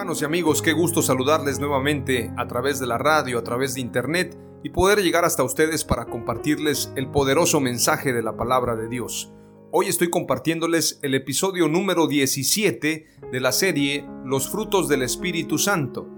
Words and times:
Hermanos 0.00 0.22
y 0.22 0.24
amigos, 0.24 0.62
qué 0.62 0.72
gusto 0.72 1.02
saludarles 1.02 1.60
nuevamente 1.60 2.32
a 2.38 2.46
través 2.48 2.80
de 2.80 2.86
la 2.86 2.96
radio, 2.96 3.38
a 3.38 3.44
través 3.44 3.74
de 3.74 3.82
internet 3.82 4.34
y 4.62 4.70
poder 4.70 5.02
llegar 5.02 5.26
hasta 5.26 5.44
ustedes 5.44 5.84
para 5.84 6.06
compartirles 6.06 6.90
el 6.96 7.10
poderoso 7.10 7.60
mensaje 7.60 8.14
de 8.14 8.22
la 8.22 8.34
palabra 8.34 8.76
de 8.76 8.88
Dios. 8.88 9.30
Hoy 9.70 9.88
estoy 9.88 10.08
compartiéndoles 10.08 11.00
el 11.02 11.14
episodio 11.14 11.68
número 11.68 12.06
17 12.06 13.06
de 13.30 13.40
la 13.40 13.52
serie 13.52 14.08
Los 14.24 14.48
frutos 14.48 14.88
del 14.88 15.02
Espíritu 15.02 15.58
Santo. 15.58 16.08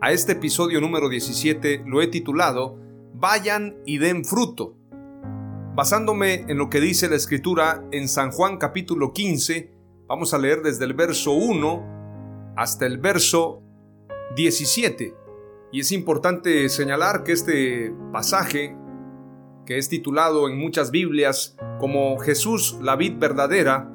A 0.00 0.10
este 0.10 0.32
episodio 0.32 0.80
número 0.80 1.08
17 1.08 1.84
lo 1.86 2.02
he 2.02 2.08
titulado 2.08 2.80
Vayan 3.14 3.76
y 3.86 3.98
den 3.98 4.24
fruto. 4.24 4.74
Basándome 5.76 6.46
en 6.48 6.58
lo 6.58 6.68
que 6.68 6.80
dice 6.80 7.08
la 7.08 7.14
escritura 7.14 7.84
en 7.92 8.08
San 8.08 8.32
Juan 8.32 8.56
capítulo 8.56 9.12
15, 9.12 9.70
vamos 10.08 10.34
a 10.34 10.38
leer 10.38 10.62
desde 10.62 10.84
el 10.84 10.94
verso 10.94 11.30
1 11.30 11.99
hasta 12.60 12.84
el 12.84 12.98
verso 12.98 13.62
17. 14.36 15.16
Y 15.72 15.80
es 15.80 15.92
importante 15.92 16.68
señalar 16.68 17.24
que 17.24 17.32
este 17.32 17.90
pasaje, 18.12 18.76
que 19.64 19.78
es 19.78 19.88
titulado 19.88 20.46
en 20.46 20.58
muchas 20.58 20.90
Biblias 20.90 21.56
como 21.78 22.18
Jesús 22.18 22.76
la 22.82 22.96
vid 22.96 23.14
verdadera, 23.16 23.90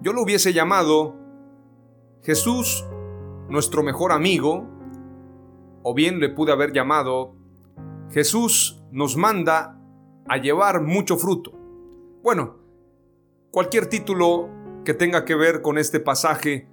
yo 0.00 0.12
lo 0.12 0.22
hubiese 0.22 0.52
llamado 0.52 1.14
Jesús 2.24 2.84
nuestro 3.48 3.84
mejor 3.84 4.10
amigo, 4.10 4.68
o 5.84 5.94
bien 5.94 6.18
le 6.18 6.28
pude 6.28 6.50
haber 6.50 6.72
llamado 6.72 7.36
Jesús 8.10 8.82
nos 8.90 9.16
manda 9.16 9.80
a 10.26 10.38
llevar 10.38 10.82
mucho 10.82 11.18
fruto. 11.18 11.52
Bueno, 12.20 12.56
cualquier 13.52 13.86
título 13.86 14.48
que 14.84 14.92
tenga 14.92 15.24
que 15.24 15.36
ver 15.36 15.62
con 15.62 15.78
este 15.78 16.00
pasaje 16.00 16.71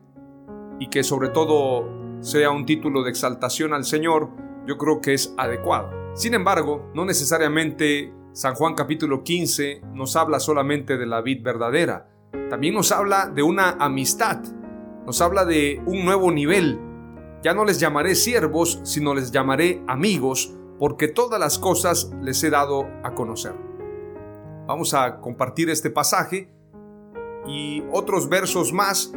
y 0.79 0.89
que 0.89 1.03
sobre 1.03 1.29
todo 1.29 1.87
sea 2.21 2.51
un 2.51 2.65
título 2.65 3.03
de 3.03 3.11
exaltación 3.11 3.73
al 3.73 3.85
Señor, 3.85 4.29
yo 4.65 4.77
creo 4.77 5.01
que 5.01 5.13
es 5.13 5.33
adecuado. 5.37 5.89
Sin 6.15 6.33
embargo, 6.33 6.89
no 6.93 7.05
necesariamente 7.05 8.13
San 8.33 8.55
Juan 8.55 8.75
capítulo 8.75 9.23
15 9.23 9.81
nos 9.93 10.15
habla 10.15 10.39
solamente 10.39 10.97
de 10.97 11.05
la 11.05 11.21
vid 11.21 11.43
verdadera, 11.43 12.09
también 12.49 12.73
nos 12.73 12.91
habla 12.91 13.27
de 13.27 13.43
una 13.43 13.71
amistad, 13.79 14.41
nos 15.05 15.21
habla 15.21 15.45
de 15.45 15.81
un 15.85 16.05
nuevo 16.05 16.31
nivel. 16.31 16.79
Ya 17.41 17.53
no 17.53 17.63
les 17.63 17.79
llamaré 17.79 18.15
siervos, 18.15 18.81
sino 18.83 19.13
les 19.13 19.31
llamaré 19.31 19.81
amigos, 19.87 20.55
porque 20.77 21.07
todas 21.07 21.39
las 21.39 21.57
cosas 21.57 22.11
les 22.21 22.43
he 22.43 22.49
dado 22.49 22.87
a 23.03 23.13
conocer. 23.13 23.55
Vamos 24.67 24.93
a 24.93 25.19
compartir 25.19 25.69
este 25.69 25.89
pasaje 25.89 26.49
y 27.47 27.83
otros 27.91 28.29
versos 28.29 28.71
más 28.73 29.11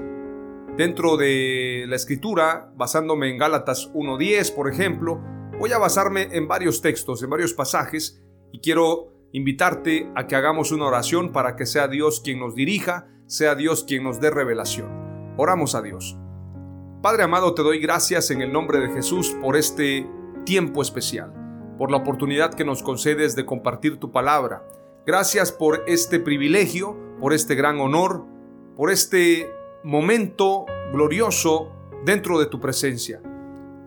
Dentro 0.76 1.18
de 1.18 1.84
la 1.86 1.96
escritura, 1.96 2.72
basándome 2.76 3.28
en 3.28 3.36
Gálatas 3.36 3.92
1.10, 3.92 4.54
por 4.54 4.72
ejemplo, 4.72 5.20
voy 5.58 5.70
a 5.72 5.78
basarme 5.78 6.28
en 6.32 6.48
varios 6.48 6.80
textos, 6.80 7.22
en 7.22 7.28
varios 7.28 7.52
pasajes, 7.52 8.22
y 8.52 8.60
quiero 8.60 9.12
invitarte 9.32 10.10
a 10.14 10.26
que 10.26 10.34
hagamos 10.34 10.72
una 10.72 10.86
oración 10.86 11.30
para 11.30 11.56
que 11.56 11.66
sea 11.66 11.88
Dios 11.88 12.22
quien 12.24 12.40
nos 12.40 12.54
dirija, 12.54 13.06
sea 13.26 13.54
Dios 13.54 13.84
quien 13.84 14.02
nos 14.02 14.18
dé 14.18 14.30
revelación. 14.30 15.34
Oramos 15.36 15.74
a 15.74 15.82
Dios. 15.82 16.16
Padre 17.02 17.24
amado, 17.24 17.54
te 17.54 17.62
doy 17.62 17.78
gracias 17.78 18.30
en 18.30 18.40
el 18.40 18.50
nombre 18.50 18.78
de 18.80 18.94
Jesús 18.94 19.36
por 19.42 19.56
este 19.56 20.08
tiempo 20.46 20.80
especial, 20.80 21.74
por 21.76 21.90
la 21.90 21.98
oportunidad 21.98 22.54
que 22.54 22.64
nos 22.64 22.82
concedes 22.82 23.36
de 23.36 23.44
compartir 23.44 23.98
tu 23.98 24.10
palabra. 24.10 24.66
Gracias 25.04 25.52
por 25.52 25.84
este 25.86 26.18
privilegio, 26.18 26.96
por 27.20 27.34
este 27.34 27.56
gran 27.56 27.78
honor, 27.78 28.24
por 28.74 28.90
este 28.90 29.50
momento 29.84 30.66
glorioso 30.92 31.72
dentro 32.04 32.38
de 32.38 32.46
tu 32.46 32.60
presencia. 32.60 33.20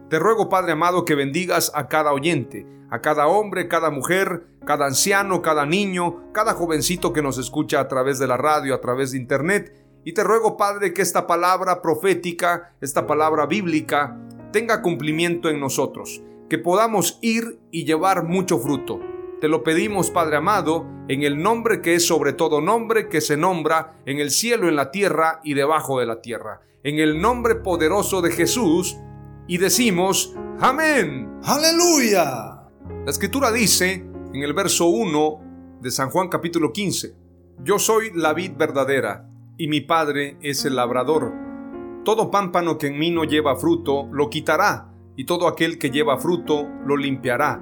Te 0.10 0.20
ruego, 0.20 0.50
Padre 0.50 0.74
amado, 0.74 1.06
que 1.06 1.16
bendigas 1.16 1.72
a 1.74 1.88
cada 1.88 2.14
oyente, 2.14 2.68
a 2.90 3.02
cada 3.02 3.28
hombre, 3.28 3.68
cada 3.68 3.90
mujer, 3.90 4.48
cada 4.66 4.86
anciano, 4.86 5.42
cada 5.42 5.66
niño, 5.66 6.32
cada 6.34 6.54
jovencito 6.54 7.14
que 7.14 7.22
nos 7.22 7.38
escucha 7.38 7.80
a 7.80 7.88
través 7.88 8.20
de 8.20 8.28
la 8.28 8.38
radio, 8.38 8.76
a 8.76 8.82
través 8.82 9.12
de 9.12 9.18
internet. 9.18 9.74
Y 10.04 10.14
te 10.14 10.24
ruego, 10.24 10.58
Padre, 10.58 10.94
que 10.94 11.02
esta 11.02 11.26
palabra 11.28 11.82
profética, 11.82 12.76
esta 12.82 13.08
palabra 13.08 13.46
bíblica, 13.46 14.20
tenga 14.52 14.82
cumplimiento 14.82 15.50
en 15.50 15.60
nosotros, 15.60 16.22
que 16.50 16.58
podamos 16.58 17.20
ir 17.22 17.60
y 17.72 17.86
llevar 17.86 18.24
mucho 18.24 18.60
fruto 18.60 19.15
te 19.46 19.50
lo 19.50 19.62
pedimos, 19.62 20.10
Padre 20.10 20.38
amado, 20.38 20.88
en 21.08 21.22
el 21.22 21.40
nombre 21.40 21.80
que 21.80 21.94
es 21.94 22.08
sobre 22.08 22.34
todo 22.34 22.62
nombre 22.62 23.10
que 23.10 23.22
se 23.22 23.38
nombra 23.38 24.02
en 24.08 24.18
el 24.18 24.32
cielo, 24.32 24.68
en 24.68 24.76
la 24.76 24.90
tierra 24.90 25.40
y 25.44 25.54
debajo 25.54 26.00
de 26.00 26.08
la 26.08 26.20
tierra. 26.20 26.62
En 26.82 26.98
el 26.98 27.22
nombre 27.22 27.54
poderoso 27.54 28.24
de 28.24 28.32
Jesús. 28.32 28.98
Y 29.48 29.60
decimos, 29.60 30.34
amén. 30.60 31.40
Aleluya. 31.44 32.24
La 33.06 33.12
escritura 33.12 33.52
dice 33.52 34.04
en 34.34 34.42
el 34.42 34.54
verso 34.54 34.88
1 34.88 35.78
de 35.80 35.92
San 35.92 36.10
Juan 36.10 36.28
capítulo 36.28 36.74
15, 36.74 37.16
Yo 37.64 37.78
soy 37.78 38.14
la 38.16 38.34
vid 38.34 38.54
verdadera 38.58 39.30
y 39.60 39.68
mi 39.68 39.82
Padre 39.82 40.40
es 40.42 40.66
el 40.66 40.76
labrador. 40.76 41.32
Todo 42.04 42.32
pámpano 42.32 42.80
que 42.80 42.88
en 42.88 42.98
mí 42.98 43.12
no 43.12 43.26
lleva 43.26 43.56
fruto, 43.58 44.10
lo 44.12 44.28
quitará, 44.32 44.92
y 45.16 45.26
todo 45.26 45.48
aquel 45.48 45.78
que 45.78 45.92
lleva 45.92 46.18
fruto, 46.18 46.68
lo 46.84 46.98
limpiará 46.98 47.62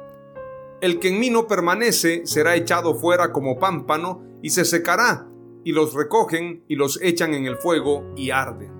El 0.81 0.97
que 0.97 1.09
en 1.09 1.19
mí 1.19 1.29
no 1.29 1.47
permanece 1.47 2.25
será 2.25 2.55
echado 2.55 2.95
fuera 2.95 3.31
como 3.31 3.59
pámpano 3.59 4.23
y 4.41 4.49
se 4.49 4.65
secará, 4.65 5.29
y 5.63 5.73
los 5.73 5.93
recogen 5.93 6.63
y 6.67 6.75
los 6.75 6.99
echan 7.03 7.35
en 7.35 7.45
el 7.45 7.57
fuego 7.57 8.11
y 8.15 8.31
arden. 8.31 8.71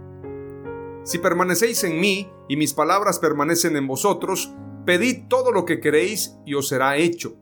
Si 1.04 1.20
permanecéis 1.20 1.84
en 1.84 2.00
mí 2.00 2.28
y 2.50 2.58
mis 2.58 2.74
palabras 2.74 3.20
permanecen 3.20 3.78
en 3.78 3.86
vosotros, 3.86 4.52
pedid 4.84 5.28
todo 5.28 5.52
lo 5.52 5.64
que 5.64 5.80
queréis 5.80 6.38
y 6.44 6.56
os 6.56 6.68
será 6.68 6.98
hecho. 6.98 7.36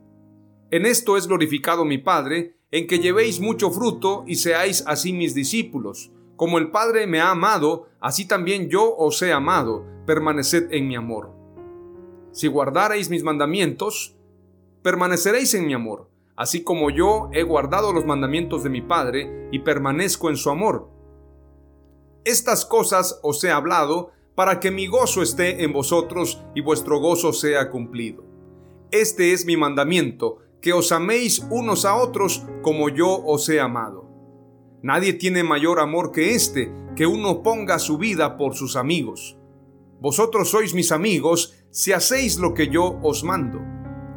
En 0.72 0.86
esto 0.86 1.16
es 1.16 1.28
glorificado 1.28 1.86
mi 1.86 1.98
Padre, 1.98 2.58
en 2.72 2.86
que 2.86 3.00
llevéis 3.00 3.40
mucho 3.40 3.72
fruto 3.72 4.26
y 4.28 4.36
seáis 4.36 4.84
así 4.86 5.14
mis 5.14 5.34
discípulos. 5.34 6.12
Como 6.36 6.58
el 6.58 6.70
Padre 6.70 7.08
me 7.08 7.22
ha 7.22 7.32
amado, 7.32 7.88
así 8.02 8.28
también 8.28 8.70
yo 8.70 8.96
os 8.96 9.22
he 9.22 9.32
amado, 9.32 9.86
permaneced 10.06 10.72
en 10.72 10.88
mi 10.88 10.98
amor. 10.98 11.34
Si 12.32 12.48
guardareis 12.48 13.10
mis 13.10 13.24
mandamientos, 13.24 14.19
permaneceréis 14.82 15.54
en 15.54 15.68
mi 15.68 15.74
amor, 15.74 16.10
así 16.36 16.64
como 16.64 16.90
yo 16.90 17.30
he 17.34 17.44
guardado 17.44 17.94
los 17.94 18.06
mandamientos 18.06 18.64
de 18.64 18.70
mi 18.70 18.82
Padre 18.82 19.48
y 19.52 19.60
permanezco 19.60 20.30
en 20.30 20.38
su 20.38 20.50
amor. 20.50 20.90
Estas 22.26 22.66
cosas 22.66 23.20
os 23.24 23.44
he 23.44 23.52
hablado 23.52 24.12
para 24.36 24.60
que 24.60 24.72
mi 24.72 24.88
gozo 24.88 25.22
esté 25.22 25.64
en 25.64 25.74
vosotros 25.74 26.42
y 26.56 26.62
vuestro 26.62 27.00
gozo 27.00 27.34
sea 27.34 27.70
cumplido. 27.70 28.24
Este 28.92 29.34
es 29.34 29.46
mi 29.46 29.58
mandamiento, 29.58 30.38
que 30.62 30.74
os 30.74 30.92
améis 30.92 31.46
unos 31.50 31.86
a 31.86 31.96
otros 31.96 32.46
como 32.62 32.90
yo 32.90 33.22
os 33.26 33.48
he 33.50 33.60
amado. 33.60 34.10
Nadie 34.82 35.14
tiene 35.14 35.44
mayor 35.44 35.80
amor 35.80 36.12
que 36.12 36.36
este, 36.36 36.72
que 36.96 37.06
uno 37.06 37.44
ponga 37.44 37.80
su 37.80 37.98
vida 37.98 38.38
por 38.38 38.56
sus 38.56 38.76
amigos. 38.76 39.38
Vosotros 40.00 40.50
sois 40.50 40.74
mis 40.74 40.92
amigos 40.92 41.54
si 41.72 41.92
hacéis 41.92 42.38
lo 42.38 42.54
que 42.54 42.70
yo 42.70 42.98
os 43.04 43.24
mando. 43.24 43.60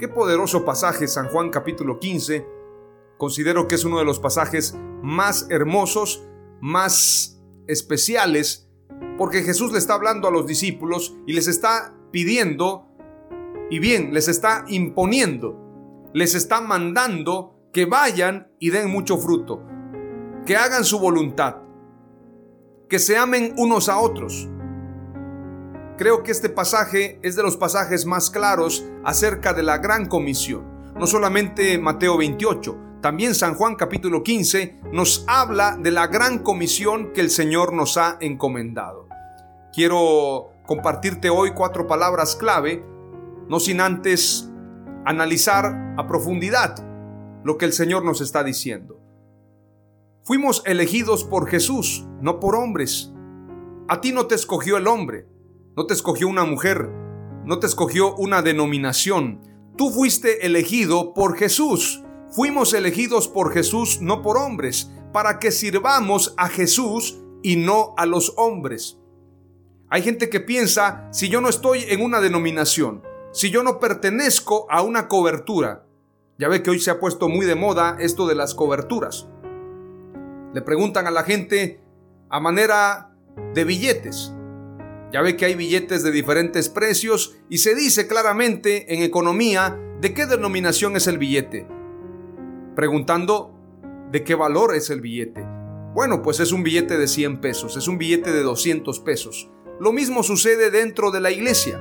Qué 0.00 0.08
poderoso 0.08 0.64
pasaje 0.64 1.06
San 1.06 1.28
Juan 1.28 1.50
capítulo 1.50 1.98
15. 1.98 2.46
Considero 3.18 3.68
que 3.68 3.74
es 3.74 3.84
uno 3.84 3.98
de 3.98 4.06
los 4.06 4.18
pasajes 4.18 4.74
más 5.02 5.46
hermosos, 5.50 6.26
más 6.58 7.38
especiales, 7.66 8.66
porque 9.18 9.42
Jesús 9.42 9.72
le 9.72 9.78
está 9.78 9.92
hablando 9.92 10.26
a 10.26 10.30
los 10.30 10.46
discípulos 10.46 11.14
y 11.26 11.34
les 11.34 11.48
está 11.48 11.94
pidiendo, 12.10 12.88
y 13.68 13.78
bien, 13.78 14.14
les 14.14 14.28
está 14.28 14.64
imponiendo, 14.68 15.54
les 16.14 16.34
está 16.34 16.62
mandando 16.62 17.68
que 17.70 17.84
vayan 17.84 18.50
y 18.58 18.70
den 18.70 18.88
mucho 18.88 19.18
fruto, 19.18 19.62
que 20.46 20.56
hagan 20.56 20.86
su 20.86 20.98
voluntad, 20.98 21.56
que 22.88 22.98
se 22.98 23.18
amen 23.18 23.52
unos 23.58 23.90
a 23.90 23.98
otros 23.98 24.48
Creo 26.00 26.22
que 26.22 26.32
este 26.32 26.48
pasaje 26.48 27.20
es 27.22 27.36
de 27.36 27.42
los 27.42 27.58
pasajes 27.58 28.06
más 28.06 28.30
claros 28.30 28.86
acerca 29.04 29.52
de 29.52 29.62
la 29.62 29.76
gran 29.76 30.06
comisión. 30.06 30.64
No 30.98 31.06
solamente 31.06 31.76
Mateo 31.76 32.16
28, 32.16 32.74
también 33.02 33.34
San 33.34 33.54
Juan 33.54 33.74
capítulo 33.74 34.22
15 34.22 34.80
nos 34.92 35.26
habla 35.28 35.76
de 35.76 35.90
la 35.90 36.06
gran 36.06 36.38
comisión 36.38 37.12
que 37.12 37.20
el 37.20 37.28
Señor 37.28 37.74
nos 37.74 37.98
ha 37.98 38.16
encomendado. 38.20 39.08
Quiero 39.74 40.52
compartirte 40.66 41.28
hoy 41.28 41.50
cuatro 41.50 41.86
palabras 41.86 42.34
clave, 42.34 42.82
no 43.50 43.60
sin 43.60 43.82
antes 43.82 44.48
analizar 45.04 45.94
a 45.98 46.06
profundidad 46.06 46.82
lo 47.44 47.58
que 47.58 47.66
el 47.66 47.74
Señor 47.74 48.06
nos 48.06 48.22
está 48.22 48.42
diciendo. 48.42 48.98
Fuimos 50.24 50.62
elegidos 50.64 51.24
por 51.24 51.46
Jesús, 51.46 52.06
no 52.22 52.40
por 52.40 52.56
hombres. 52.56 53.12
A 53.86 54.00
ti 54.00 54.12
no 54.12 54.26
te 54.28 54.34
escogió 54.34 54.78
el 54.78 54.86
hombre, 54.86 55.26
no 55.76 55.86
te 55.86 55.94
escogió 55.94 56.28
una 56.28 56.44
mujer, 56.44 56.90
no 57.44 57.58
te 57.58 57.66
escogió 57.66 58.14
una 58.16 58.42
denominación. 58.42 59.40
Tú 59.76 59.90
fuiste 59.90 60.46
elegido 60.46 61.14
por 61.14 61.36
Jesús. 61.36 62.02
Fuimos 62.30 62.74
elegidos 62.74 63.28
por 63.28 63.52
Jesús, 63.52 64.00
no 64.00 64.22
por 64.22 64.36
hombres, 64.36 64.90
para 65.12 65.38
que 65.38 65.50
sirvamos 65.50 66.34
a 66.36 66.48
Jesús 66.48 67.18
y 67.42 67.56
no 67.56 67.94
a 67.96 68.06
los 68.06 68.34
hombres. 68.36 68.98
Hay 69.88 70.02
gente 70.02 70.28
que 70.28 70.40
piensa, 70.40 71.08
si 71.12 71.28
yo 71.28 71.40
no 71.40 71.48
estoy 71.48 71.84
en 71.88 72.02
una 72.02 72.20
denominación, 72.20 73.02
si 73.32 73.50
yo 73.50 73.62
no 73.62 73.80
pertenezco 73.80 74.66
a 74.70 74.82
una 74.82 75.08
cobertura, 75.08 75.86
ya 76.38 76.48
ve 76.48 76.62
que 76.62 76.70
hoy 76.70 76.80
se 76.80 76.90
ha 76.90 77.00
puesto 77.00 77.28
muy 77.28 77.46
de 77.46 77.54
moda 77.54 77.96
esto 77.98 78.26
de 78.26 78.34
las 78.34 78.54
coberturas. 78.54 79.28
Le 80.52 80.62
preguntan 80.62 81.06
a 81.06 81.10
la 81.10 81.22
gente 81.22 81.80
a 82.28 82.40
manera 82.40 83.16
de 83.54 83.64
billetes, 83.64 84.34
ya 85.12 85.22
ve 85.22 85.36
que 85.36 85.44
hay 85.44 85.54
billetes 85.54 86.02
de 86.02 86.12
diferentes 86.12 86.68
precios 86.68 87.36
y 87.48 87.58
se 87.58 87.74
dice 87.74 88.06
claramente 88.06 88.94
en 88.94 89.02
economía 89.02 89.78
de 90.00 90.14
qué 90.14 90.26
denominación 90.26 90.96
es 90.96 91.06
el 91.06 91.18
billete. 91.18 91.66
Preguntando 92.76 93.54
de 94.12 94.22
qué 94.24 94.34
valor 94.34 94.74
es 94.74 94.90
el 94.90 95.00
billete. 95.00 95.44
Bueno, 95.94 96.22
pues 96.22 96.38
es 96.38 96.52
un 96.52 96.62
billete 96.62 96.96
de 96.96 97.08
100 97.08 97.40
pesos, 97.40 97.76
es 97.76 97.88
un 97.88 97.98
billete 97.98 98.32
de 98.32 98.42
200 98.42 99.00
pesos. 99.00 99.50
Lo 99.80 99.92
mismo 99.92 100.22
sucede 100.22 100.70
dentro 100.70 101.10
de 101.10 101.20
la 101.20 101.30
iglesia, 101.30 101.80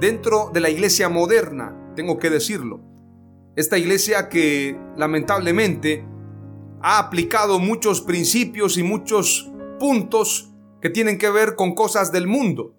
dentro 0.00 0.50
de 0.52 0.60
la 0.60 0.68
iglesia 0.68 1.08
moderna, 1.08 1.92
tengo 1.96 2.18
que 2.18 2.28
decirlo. 2.28 2.80
Esta 3.56 3.78
iglesia 3.78 4.28
que 4.28 4.78
lamentablemente 4.96 6.04
ha 6.82 6.98
aplicado 6.98 7.58
muchos 7.58 8.02
principios 8.02 8.76
y 8.76 8.82
muchos 8.82 9.50
puntos 9.80 10.52
tienen 10.90 11.18
que 11.18 11.30
ver 11.30 11.54
con 11.54 11.74
cosas 11.74 12.12
del 12.12 12.26
mundo. 12.26 12.74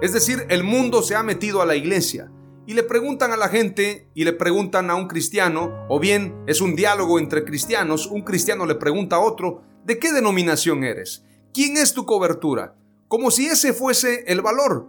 Es 0.00 0.12
decir, 0.12 0.46
el 0.48 0.64
mundo 0.64 1.02
se 1.02 1.14
ha 1.14 1.22
metido 1.22 1.62
a 1.62 1.66
la 1.66 1.76
iglesia 1.76 2.30
y 2.66 2.74
le 2.74 2.82
preguntan 2.82 3.32
a 3.32 3.36
la 3.36 3.48
gente 3.48 4.08
y 4.14 4.24
le 4.24 4.32
preguntan 4.32 4.90
a 4.90 4.94
un 4.94 5.08
cristiano, 5.08 5.86
o 5.88 5.98
bien 5.98 6.42
es 6.46 6.60
un 6.60 6.74
diálogo 6.74 7.18
entre 7.18 7.44
cristianos, 7.44 8.06
un 8.06 8.22
cristiano 8.22 8.66
le 8.66 8.76
pregunta 8.76 9.16
a 9.16 9.20
otro, 9.20 9.62
¿de 9.84 9.98
qué 9.98 10.12
denominación 10.12 10.84
eres? 10.84 11.24
¿Quién 11.52 11.76
es 11.76 11.92
tu 11.92 12.06
cobertura? 12.06 12.76
Como 13.08 13.30
si 13.30 13.46
ese 13.46 13.72
fuese 13.72 14.24
el 14.26 14.40
valor. 14.40 14.88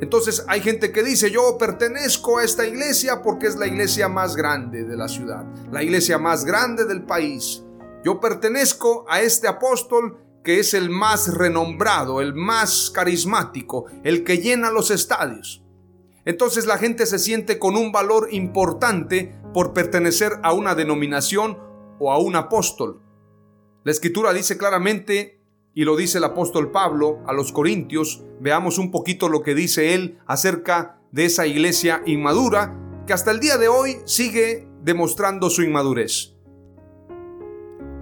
Entonces 0.00 0.44
hay 0.48 0.62
gente 0.62 0.92
que 0.92 1.02
dice, 1.02 1.30
yo 1.30 1.58
pertenezco 1.58 2.38
a 2.38 2.44
esta 2.44 2.66
iglesia 2.66 3.22
porque 3.22 3.46
es 3.46 3.56
la 3.56 3.66
iglesia 3.66 4.08
más 4.08 4.34
grande 4.34 4.84
de 4.84 4.96
la 4.96 5.08
ciudad, 5.08 5.44
la 5.70 5.82
iglesia 5.82 6.18
más 6.18 6.44
grande 6.44 6.86
del 6.86 7.04
país. 7.04 7.62
Yo 8.02 8.18
pertenezco 8.18 9.04
a 9.08 9.20
este 9.20 9.46
apóstol 9.46 10.18
que 10.42 10.58
es 10.58 10.74
el 10.74 10.90
más 10.90 11.34
renombrado, 11.34 12.20
el 12.20 12.34
más 12.34 12.90
carismático, 12.90 13.86
el 14.04 14.24
que 14.24 14.38
llena 14.38 14.70
los 14.70 14.90
estadios. 14.90 15.62
Entonces 16.24 16.66
la 16.66 16.78
gente 16.78 17.06
se 17.06 17.18
siente 17.18 17.58
con 17.58 17.76
un 17.76 17.92
valor 17.92 18.28
importante 18.30 19.34
por 19.52 19.72
pertenecer 19.72 20.32
a 20.42 20.52
una 20.52 20.74
denominación 20.74 21.58
o 21.98 22.12
a 22.12 22.18
un 22.18 22.36
apóstol. 22.36 23.02
La 23.84 23.92
escritura 23.92 24.32
dice 24.32 24.58
claramente, 24.58 25.40
y 25.74 25.84
lo 25.84 25.96
dice 25.96 26.18
el 26.18 26.24
apóstol 26.24 26.70
Pablo 26.70 27.20
a 27.26 27.32
los 27.32 27.52
Corintios, 27.52 28.22
veamos 28.40 28.78
un 28.78 28.90
poquito 28.90 29.28
lo 29.28 29.42
que 29.42 29.54
dice 29.54 29.94
él 29.94 30.18
acerca 30.26 30.98
de 31.12 31.24
esa 31.26 31.46
iglesia 31.46 32.02
inmadura 32.06 32.76
que 33.06 33.12
hasta 33.12 33.30
el 33.30 33.40
día 33.40 33.56
de 33.56 33.68
hoy 33.68 33.96
sigue 34.04 34.68
demostrando 34.82 35.50
su 35.50 35.62
inmadurez. 35.62 36.36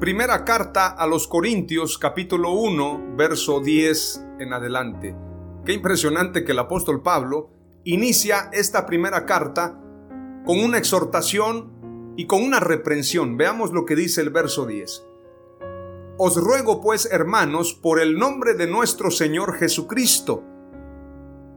Primera 0.01 0.45
carta 0.45 0.87
a 0.87 1.09
los 1.09 1.27
Corintios 1.27 1.99
capítulo 1.99 2.53
1 2.53 3.17
verso 3.17 3.59
10 3.59 4.27
en 4.39 4.53
adelante. 4.53 5.17
Qué 5.65 5.73
impresionante 5.73 6.45
que 6.45 6.53
el 6.53 6.61
apóstol 6.61 7.03
Pablo 7.03 7.51
inicia 7.83 8.49
esta 8.53 8.87
primera 8.87 9.27
carta 9.27 9.77
con 10.47 10.61
una 10.61 10.79
exhortación 10.79 12.15
y 12.17 12.29
con 12.29 12.45
una 12.45 12.61
reprensión. 12.61 13.37
Veamos 13.37 13.73
lo 13.73 13.85
que 13.85 13.97
dice 13.97 14.21
el 14.21 14.31
verso 14.31 14.67
10. 14.67 15.05
Os 16.17 16.37
ruego 16.37 16.81
pues, 16.81 17.09
hermanos, 17.11 17.75
por 17.75 17.99
el 17.99 18.21
nombre 18.21 18.55
de 18.55 18.69
nuestro 18.69 19.11
Señor 19.11 19.55
Jesucristo. 19.55 20.45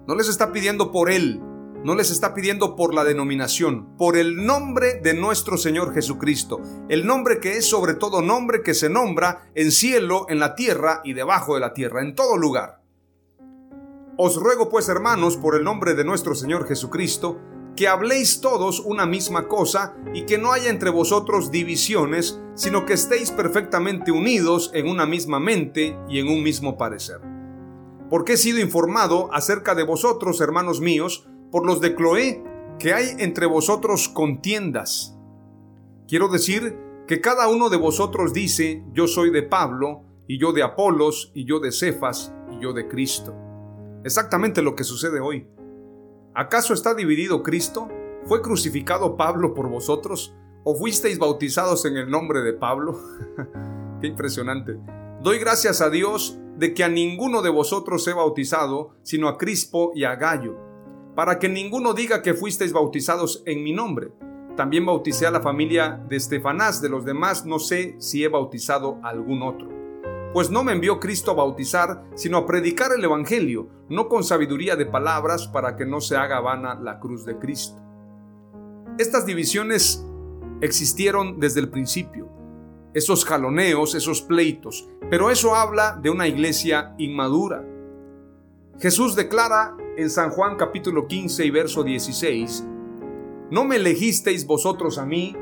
No 0.07 0.15
les 0.15 0.27
está 0.27 0.51
pidiendo 0.51 0.91
por 0.91 1.11
Él, 1.11 1.43
no 1.83 1.95
les 1.95 2.11
está 2.11 2.33
pidiendo 2.33 2.75
por 2.75 2.93
la 2.93 3.03
denominación, 3.03 3.95
por 3.97 4.15
el 4.15 4.45
nombre 4.45 4.99
de 5.01 5.13
nuestro 5.13 5.57
Señor 5.57 5.93
Jesucristo, 5.93 6.61
el 6.89 7.05
nombre 7.05 7.39
que 7.39 7.57
es 7.57 7.65
sobre 7.65 7.95
todo 7.95 8.21
nombre 8.21 8.61
que 8.61 8.73
se 8.73 8.89
nombra 8.89 9.49
en 9.55 9.71
cielo, 9.71 10.25
en 10.29 10.39
la 10.39 10.55
tierra 10.55 11.01
y 11.03 11.13
debajo 11.13 11.55
de 11.55 11.61
la 11.61 11.73
tierra, 11.73 12.01
en 12.01 12.15
todo 12.15 12.37
lugar. 12.37 12.81
Os 14.17 14.35
ruego 14.35 14.69
pues, 14.69 14.89
hermanos, 14.89 15.37
por 15.37 15.55
el 15.55 15.63
nombre 15.63 15.95
de 15.95 16.03
nuestro 16.03 16.35
Señor 16.35 16.67
Jesucristo, 16.67 17.39
que 17.75 17.87
habléis 17.87 18.41
todos 18.41 18.79
una 18.79 19.05
misma 19.05 19.47
cosa 19.47 19.95
y 20.13 20.25
que 20.25 20.37
no 20.37 20.51
haya 20.51 20.69
entre 20.69 20.89
vosotros 20.89 21.49
divisiones, 21.49 22.39
sino 22.53 22.85
que 22.85 22.93
estéis 22.93 23.31
perfectamente 23.31 24.11
unidos 24.11 24.69
en 24.73 24.87
una 24.87 25.05
misma 25.05 25.39
mente 25.39 25.97
y 26.07 26.19
en 26.19 26.27
un 26.27 26.43
mismo 26.43 26.77
parecer. 26.77 27.21
Porque 28.09 28.33
he 28.33 28.37
sido 28.37 28.59
informado 28.59 29.33
acerca 29.33 29.73
de 29.73 29.83
vosotros, 29.83 30.41
hermanos 30.41 30.81
míos, 30.81 31.25
por 31.51 31.65
los 31.65 31.81
de 31.81 31.95
Cloé, 31.95 32.43
que 32.79 32.93
hay 32.93 33.15
entre 33.19 33.45
vosotros 33.45 34.09
contiendas. 34.09 35.17
Quiero 36.07 36.29
decir 36.29 36.77
que 37.07 37.21
cada 37.21 37.47
uno 37.49 37.69
de 37.69 37.77
vosotros 37.77 38.33
dice, 38.33 38.83
yo 38.93 39.07
soy 39.07 39.31
de 39.31 39.43
Pablo, 39.43 40.03
y 40.27 40.39
yo 40.39 40.53
de 40.53 40.63
Apolos, 40.63 41.31
y 41.35 41.45
yo 41.45 41.59
de 41.59 41.71
Cefas, 41.71 42.33
y 42.51 42.63
yo 42.63 42.73
de 42.73 42.87
Cristo. 42.87 43.35
Exactamente 44.03 44.61
lo 44.61 44.75
que 44.75 44.83
sucede 44.83 45.19
hoy. 45.19 45.47
¿Acaso 46.33 46.73
está 46.73 46.95
dividido 46.95 47.43
Cristo? 47.43 47.89
¿Fue 48.25 48.41
crucificado 48.41 49.17
Pablo 49.17 49.53
por 49.53 49.69
vosotros? 49.69 50.33
¿O 50.63 50.75
fuisteis 50.75 51.19
bautizados 51.19 51.85
en 51.85 51.97
el 51.97 52.09
nombre 52.09 52.41
de 52.41 52.53
Pablo? 52.53 52.97
Qué 54.01 54.07
impresionante. 54.07 54.79
Doy 55.21 55.37
gracias 55.37 55.81
a 55.81 55.89
Dios 55.89 56.39
de 56.57 56.73
que 56.73 56.83
a 56.83 56.89
ninguno 56.89 57.41
de 57.41 57.49
vosotros 57.49 58.07
he 58.07 58.13
bautizado, 58.13 58.95
sino 59.03 59.27
a 59.27 59.37
Crispo 59.37 59.91
y 59.93 60.05
a 60.05 60.15
Gallo, 60.15 60.70
para 61.15 61.39
que 61.39 61.49
ninguno 61.49 61.93
diga 61.93 62.21
que 62.21 62.33
fuisteis 62.33 62.73
bautizados 62.73 63.43
en 63.45 63.63
mi 63.63 63.73
nombre. 63.73 64.11
También 64.55 64.85
bauticé 64.85 65.25
a 65.25 65.31
la 65.31 65.41
familia 65.41 66.03
de 66.07 66.17
Estefanás, 66.17 66.81
de 66.81 66.89
los 66.89 67.05
demás 67.05 67.45
no 67.45 67.59
sé 67.59 67.95
si 67.99 68.23
he 68.23 68.27
bautizado 68.27 68.99
a 69.03 69.09
algún 69.09 69.41
otro. 69.41 69.69
Pues 70.33 70.49
no 70.49 70.63
me 70.63 70.71
envió 70.71 70.99
Cristo 70.99 71.31
a 71.31 71.35
bautizar, 71.35 72.03
sino 72.15 72.37
a 72.37 72.45
predicar 72.45 72.91
el 72.95 73.03
Evangelio, 73.03 73.67
no 73.89 74.07
con 74.07 74.23
sabiduría 74.23 74.77
de 74.77 74.85
palabras, 74.85 75.47
para 75.47 75.75
que 75.75 75.85
no 75.85 75.99
se 75.99 76.15
haga 76.15 76.39
vana 76.39 76.75
la 76.75 76.99
cruz 76.99 77.25
de 77.25 77.37
Cristo. 77.37 77.81
Estas 78.97 79.25
divisiones 79.25 80.05
existieron 80.61 81.39
desde 81.39 81.59
el 81.59 81.69
principio, 81.69 82.29
esos 82.93 83.25
jaloneos, 83.25 83.95
esos 83.95 84.21
pleitos, 84.21 84.87
pero 85.09 85.29
eso 85.31 85.55
habla 85.55 85.97
de 86.01 86.09
una 86.09 86.27
iglesia 86.27 86.93
inmadura. 86.97 87.65
Jesús 88.81 89.15
declara 89.15 89.77
en 89.95 90.09
San 90.09 90.31
Juan 90.31 90.55
capítulo 90.55 91.05
15 91.05 91.45
y 91.45 91.51
verso 91.51 91.83
16, 91.83 92.65
No 93.51 93.63
me 93.63 93.75
elegisteis 93.75 94.47
vosotros 94.47 94.97
a 94.97 95.05
mí, 95.05 95.35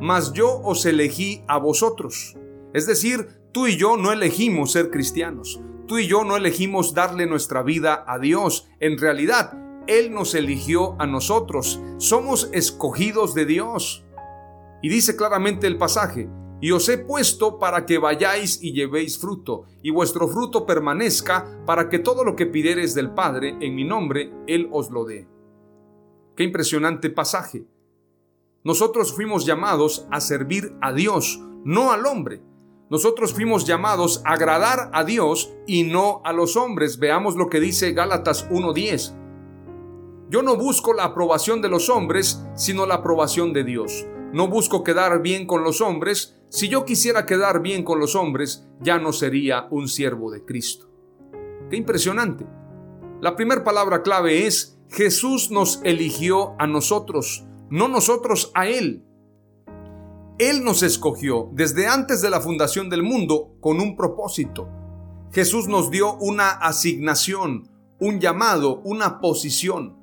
mas 0.00 0.32
yo 0.32 0.60
os 0.64 0.84
elegí 0.86 1.44
a 1.46 1.58
vosotros. 1.58 2.36
Es 2.74 2.88
decir, 2.88 3.28
tú 3.52 3.68
y 3.68 3.76
yo 3.76 3.96
no 3.96 4.10
elegimos 4.10 4.72
ser 4.72 4.90
cristianos, 4.90 5.62
tú 5.86 5.98
y 5.98 6.08
yo 6.08 6.24
no 6.24 6.36
elegimos 6.36 6.92
darle 6.92 7.26
nuestra 7.26 7.62
vida 7.62 8.04
a 8.08 8.18
Dios. 8.18 8.68
En 8.80 8.98
realidad, 8.98 9.52
Él 9.86 10.12
nos 10.12 10.34
eligió 10.34 11.00
a 11.00 11.06
nosotros, 11.06 11.80
somos 11.98 12.50
escogidos 12.52 13.34
de 13.34 13.46
Dios. 13.46 14.04
Y 14.82 14.88
dice 14.88 15.14
claramente 15.14 15.68
el 15.68 15.78
pasaje, 15.78 16.28
y 16.60 16.72
os 16.72 16.88
he 16.88 16.98
puesto 16.98 17.58
para 17.58 17.86
que 17.86 17.98
vayáis 17.98 18.62
y 18.62 18.72
llevéis 18.72 19.18
fruto, 19.18 19.64
y 19.82 19.90
vuestro 19.90 20.28
fruto 20.28 20.66
permanezca, 20.66 21.62
para 21.66 21.88
que 21.88 21.98
todo 21.98 22.24
lo 22.24 22.36
que 22.36 22.46
pidiereis 22.46 22.94
del 22.94 23.12
Padre 23.12 23.56
en 23.60 23.74
mi 23.74 23.84
nombre, 23.84 24.32
Él 24.46 24.68
os 24.70 24.90
lo 24.90 25.04
dé. 25.04 25.26
Qué 26.36 26.44
impresionante 26.44 27.10
pasaje. 27.10 27.66
Nosotros 28.62 29.14
fuimos 29.14 29.46
llamados 29.46 30.06
a 30.10 30.20
servir 30.20 30.74
a 30.82 30.92
Dios, 30.92 31.40
no 31.64 31.92
al 31.92 32.04
hombre. 32.04 32.42
Nosotros 32.90 33.32
fuimos 33.32 33.66
llamados 33.66 34.20
a 34.24 34.32
agradar 34.32 34.90
a 34.92 35.04
Dios 35.04 35.54
y 35.66 35.84
no 35.84 36.20
a 36.24 36.32
los 36.32 36.56
hombres. 36.56 36.98
Veamos 36.98 37.36
lo 37.36 37.48
que 37.48 37.60
dice 37.60 37.92
Gálatas 37.92 38.50
1.10. 38.50 39.16
Yo 40.28 40.42
no 40.42 40.56
busco 40.56 40.92
la 40.92 41.04
aprobación 41.04 41.62
de 41.62 41.68
los 41.68 41.88
hombres, 41.88 42.44
sino 42.54 42.86
la 42.86 42.96
aprobación 42.96 43.52
de 43.52 43.64
Dios. 43.64 44.06
No 44.32 44.48
busco 44.48 44.84
quedar 44.84 45.22
bien 45.22 45.46
con 45.46 45.64
los 45.64 45.80
hombres. 45.80 46.36
Si 46.48 46.68
yo 46.68 46.84
quisiera 46.84 47.26
quedar 47.26 47.62
bien 47.62 47.82
con 47.84 47.98
los 47.98 48.14
hombres, 48.14 48.66
ya 48.80 48.98
no 48.98 49.12
sería 49.12 49.66
un 49.70 49.88
siervo 49.88 50.30
de 50.30 50.44
Cristo. 50.44 50.88
Qué 51.68 51.76
impresionante. 51.76 52.46
La 53.20 53.36
primera 53.36 53.64
palabra 53.64 54.02
clave 54.02 54.46
es 54.46 54.78
Jesús 54.88 55.50
nos 55.50 55.80
eligió 55.84 56.54
a 56.58 56.66
nosotros, 56.66 57.44
no 57.70 57.86
nosotros 57.86 58.50
a 58.54 58.66
Él. 58.66 59.04
Él 60.38 60.64
nos 60.64 60.82
escogió 60.82 61.50
desde 61.52 61.86
antes 61.86 62.22
de 62.22 62.30
la 62.30 62.40
fundación 62.40 62.88
del 62.88 63.02
mundo 63.02 63.56
con 63.60 63.78
un 63.78 63.94
propósito. 63.94 64.68
Jesús 65.32 65.68
nos 65.68 65.90
dio 65.90 66.16
una 66.16 66.50
asignación, 66.50 67.68
un 68.00 68.20
llamado, 68.20 68.80
una 68.84 69.20
posición. 69.20 69.99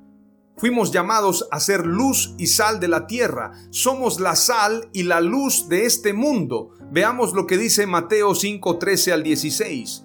Fuimos 0.58 0.90
llamados 0.90 1.46
a 1.52 1.60
ser 1.60 1.86
luz 1.86 2.34
y 2.36 2.48
sal 2.48 2.80
de 2.80 2.88
la 2.88 3.06
tierra. 3.06 3.52
Somos 3.70 4.18
la 4.18 4.34
sal 4.34 4.90
y 4.92 5.04
la 5.04 5.20
luz 5.20 5.68
de 5.68 5.86
este 5.86 6.12
mundo. 6.12 6.70
Veamos 6.90 7.32
lo 7.32 7.46
que 7.46 7.56
dice 7.56 7.86
Mateo 7.86 8.34
5, 8.34 8.76
13 8.76 9.12
al 9.12 9.22
16. 9.22 10.04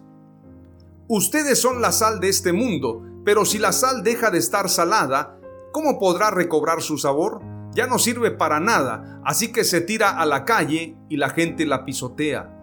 Ustedes 1.08 1.60
son 1.60 1.82
la 1.82 1.92
sal 1.92 2.20
de 2.20 2.30
este 2.30 2.54
mundo, 2.54 3.02
pero 3.26 3.46
si 3.46 3.58
la 3.58 3.72
sal 3.72 4.04
deja 4.04 4.30
de 4.30 4.38
estar 4.38 4.70
salada, 4.70 5.40
¿cómo 5.72 5.98
podrá 5.98 6.30
recobrar 6.30 6.84
su 6.84 7.00
sabor? 7.00 7.42
Ya 7.74 7.88
no 7.88 7.98
sirve 7.98 8.30
para 8.30 8.60
nada, 8.60 9.22
así 9.26 9.52
que 9.52 9.64
se 9.64 9.82
tira 9.82 10.12
a 10.12 10.26
la 10.28 10.46
calle 10.46 10.96
y 11.10 11.18
la 11.18 11.32
gente 11.32 11.66
la 11.66 11.84
pisotea. 11.84 12.56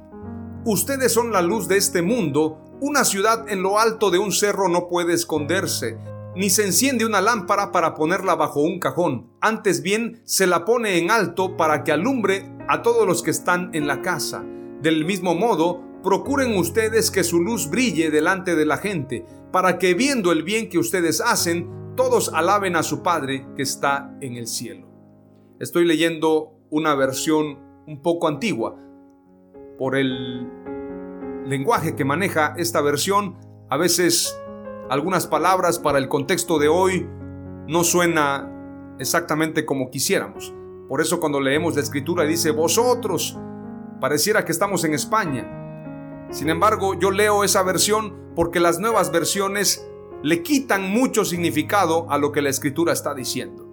Ustedes 0.65 1.13
son 1.13 1.33
la 1.33 1.43
luz 1.43 1.67
de 1.67 1.77
este 1.77 2.03
mundo. 2.03 2.61
Una 2.81 3.05
ciudad 3.05 3.49
en 3.49 3.63
lo 3.63 3.81
alto 3.81 4.13
de 4.13 4.19
un 4.19 4.31
cerro 4.31 4.69
no 4.69 4.87
puede 4.87 5.13
esconderse 5.13 5.99
ni 6.37 6.49
se 6.51 6.65
enciende 6.65 7.05
una 7.05 7.21
lámpara 7.21 7.73
para 7.73 7.95
ponerla 7.95 8.35
bajo 8.35 8.61
un 8.61 8.79
cajón, 8.79 9.31
antes 9.41 9.83
bien 9.83 10.23
se 10.25 10.47
la 10.47 10.65
pone 10.65 10.99
en 10.99 11.11
alto 11.11 11.57
para 11.57 11.83
que 11.83 11.93
alumbre 11.93 12.49
a 12.69 12.83
todos 12.83 13.07
los 13.07 13.23
que 13.23 13.31
están 13.31 13.71
en 13.75 13.87
la 13.87 14.01
casa. 14.01 14.45
Del 14.81 15.05
mismo 15.05 15.35
modo, 15.35 15.83
procuren 16.03 16.57
ustedes 16.57 17.11
que 17.11 17.25
su 17.25 17.41
luz 17.41 17.69
brille 17.69 18.11
delante 18.11 18.55
de 18.55 18.65
la 18.65 18.79
gente, 18.79 19.25
para 19.53 19.79
que 19.79 19.95
viendo 19.95 20.33
el 20.33 20.45
bien 20.45 20.69
que 20.69 20.79
ustedes 20.79 21.21
hacen, 21.21 21.95
todos 21.97 22.33
alaben 22.33 22.77
a 22.77 22.83
su 22.83 23.03
Padre 23.03 23.47
que 23.57 23.63
está 23.63 24.17
en 24.21 24.37
el 24.37 24.47
cielo. 24.47 24.89
Estoy 25.59 25.85
leyendo 25.85 26.55
una 26.71 26.95
versión 26.95 27.59
un 27.87 28.01
poco 28.01 28.29
antigua. 28.29 28.77
Por 29.77 29.97
el 29.97 30.49
lenguaje 31.47 31.97
que 31.97 32.05
maneja 32.05 32.55
esta 32.57 32.81
versión, 32.81 33.37
a 33.69 33.77
veces 33.77 34.35
algunas 34.91 35.29
palabras 35.29 35.79
para 35.79 35.99
el 35.99 36.09
contexto 36.09 36.59
de 36.59 36.67
hoy 36.67 37.09
no 37.69 37.85
suena 37.85 38.51
exactamente 38.99 39.65
como 39.65 39.89
quisiéramos. 39.89 40.53
Por 40.89 41.01
eso 41.01 41.21
cuando 41.21 41.41
leemos 41.41 41.77
la 41.77 41.81
escritura 41.81 42.25
dice 42.25 42.51
vosotros, 42.51 43.39
pareciera 44.01 44.45
que 44.45 44.51
estamos 44.51 44.83
en 44.83 44.95
España. 44.95 46.27
Sin 46.31 46.51
embargo, 46.51 46.99
yo 46.99 47.13
leo 47.13 47.45
esa 47.45 47.63
versión 47.63 48.33
porque 48.35 48.59
las 48.59 48.81
nuevas 48.81 49.13
versiones 49.13 49.89
le 50.25 50.43
quitan 50.43 50.91
mucho 50.91 51.25
significado 51.25 52.11
a 52.11 52.19
lo 52.19 52.33
que 52.33 52.43
la 52.43 52.51
escritura 52.51 52.93
está 52.93 53.15
diciendo. 53.15 53.69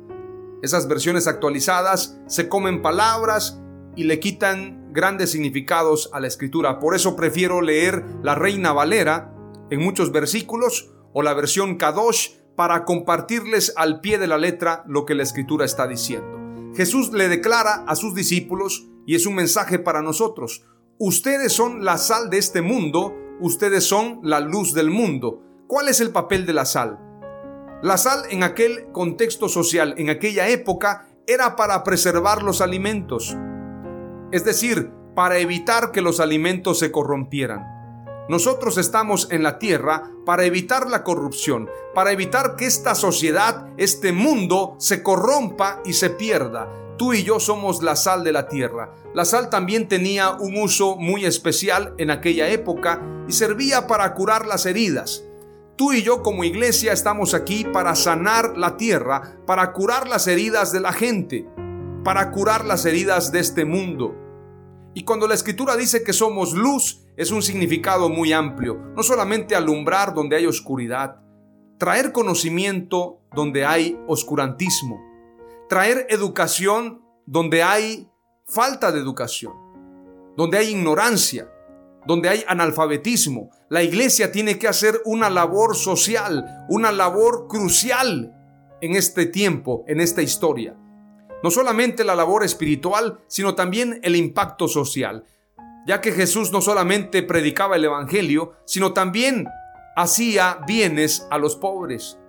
Esas 0.62 0.88
versiones 0.88 1.26
actualizadas 1.26 2.20
se 2.28 2.48
comen 2.48 2.84
palabras 2.84 3.60
y 3.96 4.04
le 4.04 4.20
quitan 4.20 4.94
grandes 4.94 5.32
significados 5.32 6.12
a 6.14 6.20
la 6.20 6.28
escritura. 6.28 6.78
Por 6.78 6.94
eso 6.94 7.16
prefiero 7.16 7.62
leer 7.62 8.06
la 8.22 8.36
Reina 8.36 8.72
Valera 8.72 9.34
en 9.72 9.82
muchos 9.82 10.12
versículos 10.12 10.94
o 11.18 11.24
la 11.24 11.34
versión 11.34 11.78
Kadosh 11.78 12.34
para 12.56 12.86
compartirles 12.86 13.74
al 13.76 14.02
pie 14.02 14.20
de 14.20 14.28
la 14.28 14.38
letra 14.38 14.84
lo 14.86 15.04
que 15.04 15.16
la 15.16 15.24
escritura 15.24 15.66
está 15.66 15.88
diciendo. 15.88 16.38
Jesús 16.76 17.12
le 17.12 17.28
declara 17.28 17.84
a 17.88 17.96
sus 17.96 18.14
discípulos, 18.14 18.86
y 19.08 19.16
es 19.16 19.26
un 19.26 19.34
mensaje 19.34 19.80
para 19.80 20.04
nosotros, 20.04 20.64
ustedes 21.00 21.54
son 21.54 21.84
la 21.84 21.98
sal 21.98 22.30
de 22.30 22.38
este 22.38 22.62
mundo, 22.62 23.16
ustedes 23.40 23.84
son 23.84 24.20
la 24.22 24.42
luz 24.42 24.76
del 24.76 24.92
mundo. 24.92 25.42
¿Cuál 25.66 25.88
es 25.88 26.02
el 26.02 26.12
papel 26.12 26.46
de 26.46 26.54
la 26.54 26.66
sal? 26.66 27.00
La 27.82 27.98
sal 27.98 28.26
en 28.30 28.44
aquel 28.44 28.92
contexto 28.92 29.50
social, 29.50 29.96
en 29.98 30.12
aquella 30.12 30.50
época, 30.50 31.08
era 31.26 31.56
para 31.56 31.84
preservar 31.84 32.44
los 32.44 32.62
alimentos, 32.62 33.36
es 34.32 34.46
decir, 34.46 34.92
para 35.16 35.40
evitar 35.40 35.92
que 35.92 36.02
los 36.02 36.20
alimentos 36.20 36.78
se 36.78 36.92
corrompieran. 36.92 37.77
Nosotros 38.30 38.78
estamos 38.78 39.30
en 39.32 39.42
la 39.42 39.58
tierra 39.58 40.12
para 40.26 40.44
evitar 40.44 40.90
la 40.90 41.04
corrupción, 41.04 41.70
para 41.96 42.12
evitar 42.12 42.58
que 42.58 42.66
esta 42.66 42.94
sociedad, 42.94 43.68
este 43.78 44.12
mundo, 44.12 44.76
se 44.80 45.02
corrompa 45.02 45.82
y 45.86 45.94
se 45.94 46.10
pierda. 46.10 46.68
Tú 46.98 47.14
y 47.14 47.24
yo 47.24 47.40
somos 47.40 47.84
la 47.84 47.96
sal 47.96 48.24
de 48.24 48.34
la 48.34 48.50
tierra. 48.50 48.92
La 49.14 49.24
sal 49.24 49.50
también 49.50 49.88
tenía 49.88 50.32
un 50.32 50.58
uso 50.58 50.98
muy 50.98 51.26
especial 51.26 51.94
en 51.98 52.12
aquella 52.12 52.50
época 52.50 53.02
y 53.30 53.32
servía 53.32 53.88
para 53.88 54.14
curar 54.14 54.46
las 54.46 54.66
heridas. 54.66 55.24
Tú 55.78 55.94
y 55.94 56.02
yo 56.02 56.24
como 56.24 56.44
iglesia 56.44 56.92
estamos 56.92 57.34
aquí 57.34 57.64
para 57.64 57.96
sanar 57.96 58.58
la 58.58 58.78
tierra, 58.78 59.38
para 59.46 59.72
curar 59.74 60.08
las 60.08 60.28
heridas 60.28 60.74
de 60.74 60.80
la 60.80 60.92
gente, 60.92 61.48
para 62.04 62.32
curar 62.32 62.66
las 62.66 62.84
heridas 62.86 63.32
de 63.32 63.40
este 63.40 63.64
mundo. 63.64 64.16
Y 64.96 65.04
cuando 65.04 65.28
la 65.28 65.36
escritura 65.36 65.78
dice 65.78 66.04
que 66.04 66.14
somos 66.14 66.54
luz, 66.54 67.07
es 67.18 67.32
un 67.32 67.42
significado 67.42 68.10
muy 68.10 68.32
amplio. 68.32 68.76
No 68.96 69.02
solamente 69.02 69.56
alumbrar 69.56 70.14
donde 70.14 70.36
hay 70.36 70.46
oscuridad, 70.46 71.20
traer 71.80 72.12
conocimiento 72.12 73.22
donde 73.36 73.66
hay 73.66 74.00
oscurantismo, 74.08 75.02
traer 75.68 76.06
educación 76.10 77.02
donde 77.26 77.64
hay 77.64 78.08
falta 78.46 78.92
de 78.92 79.00
educación, 79.00 79.54
donde 80.38 80.60
hay 80.60 80.70
ignorancia, 80.70 81.52
donde 82.06 82.30
hay 82.30 82.46
analfabetismo. 82.48 83.50
La 83.68 83.82
iglesia 83.82 84.32
tiene 84.32 84.60
que 84.60 84.68
hacer 84.68 85.02
una 85.04 85.30
labor 85.30 85.76
social, 85.76 86.66
una 86.70 86.92
labor 86.92 87.48
crucial 87.48 88.34
en 88.80 88.96
este 88.96 89.26
tiempo, 89.26 89.84
en 89.88 90.00
esta 90.00 90.22
historia. 90.22 90.78
No 91.44 91.52
solamente 91.52 92.04
la 92.04 92.16
labor 92.16 92.44
espiritual, 92.44 93.20
sino 93.28 93.56
también 93.56 94.00
el 94.04 94.16
impacto 94.16 94.68
social, 94.68 95.26
ya 95.88 96.02
que 96.02 96.12
Jesús 96.12 96.52
no 96.52 96.62
solamente 96.62 97.24
predicaba 97.24 97.78
el 97.78 97.86
Evangelio, 97.86 98.54
sino 98.66 98.92
también 98.92 99.48
hacía 99.96 100.60
bienes 100.68 101.26
a 101.32 101.38
los 101.40 101.56
pobres. 101.56 102.20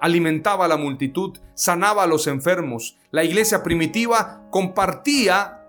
alimentaba 0.00 0.66
a 0.66 0.68
la 0.68 0.76
multitud, 0.76 1.38
sanaba 1.54 2.04
a 2.04 2.06
los 2.06 2.28
enfermos. 2.28 2.96
La 3.10 3.24
iglesia 3.24 3.64
primitiva 3.64 4.46
compartía 4.50 5.64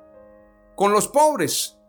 con 0.75 0.91
los 0.91 1.07
pobres. 1.07 1.79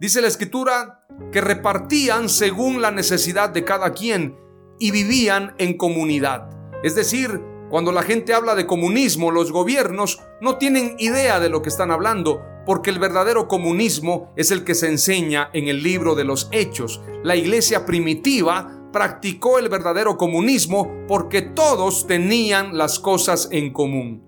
Dice 0.00 0.22
la 0.22 0.28
escritura 0.28 1.04
que 1.30 1.42
repartían 1.42 2.30
según 2.30 2.80
la 2.80 2.90
necesidad 2.90 3.50
de 3.50 3.64
cada 3.64 3.92
quien 3.92 4.38
y 4.78 4.92
vivían 4.92 5.54
en 5.58 5.76
comunidad. 5.76 6.48
Es 6.82 6.94
decir, 6.94 7.42
cuando 7.68 7.92
la 7.92 8.02
gente 8.02 8.32
habla 8.32 8.54
de 8.54 8.66
comunismo, 8.66 9.30
los 9.30 9.52
gobiernos 9.52 10.22
no 10.40 10.56
tienen 10.56 10.96
idea 10.98 11.38
de 11.38 11.50
lo 11.50 11.60
que 11.60 11.68
están 11.68 11.90
hablando, 11.90 12.42
porque 12.66 12.90
el 12.90 12.98
verdadero 12.98 13.48
comunismo 13.48 14.32
es 14.36 14.50
el 14.50 14.64
que 14.64 14.74
se 14.74 14.88
enseña 14.88 15.50
en 15.52 15.68
el 15.68 15.82
libro 15.82 16.14
de 16.14 16.24
los 16.24 16.48
hechos. 16.52 17.02
La 17.22 17.36
iglesia 17.36 17.86
primitiva 17.86 18.84
practicó 18.92 19.58
el 19.58 19.68
verdadero 19.68 20.16
comunismo 20.16 21.04
porque 21.08 21.42
todos 21.42 22.06
tenían 22.06 22.78
las 22.78 22.98
cosas 23.00 23.48
en 23.50 23.72
común, 23.72 24.22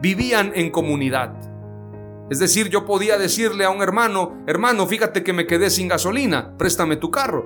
vivían 0.00 0.52
en 0.54 0.70
comunidad. 0.70 1.34
Es 2.30 2.38
decir, 2.38 2.70
yo 2.70 2.86
podía 2.86 3.18
decirle 3.18 3.64
a 3.64 3.70
un 3.70 3.82
hermano, 3.82 4.44
hermano, 4.46 4.86
fíjate 4.86 5.22
que 5.22 5.32
me 5.32 5.46
quedé 5.46 5.68
sin 5.68 5.88
gasolina, 5.88 6.56
préstame 6.56 6.96
tu 6.96 7.10
carro. 7.10 7.44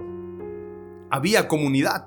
Había 1.10 1.48
comunidad, 1.48 2.06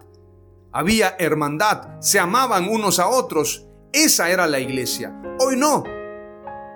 había 0.72 1.16
hermandad, 1.20 2.00
se 2.00 2.20
amaban 2.20 2.70
unos 2.70 3.00
a 3.00 3.08
otros. 3.08 3.68
Esa 3.92 4.30
era 4.30 4.48
la 4.48 4.60
iglesia. 4.60 5.14
Hoy 5.40 5.58
no. 5.58 5.84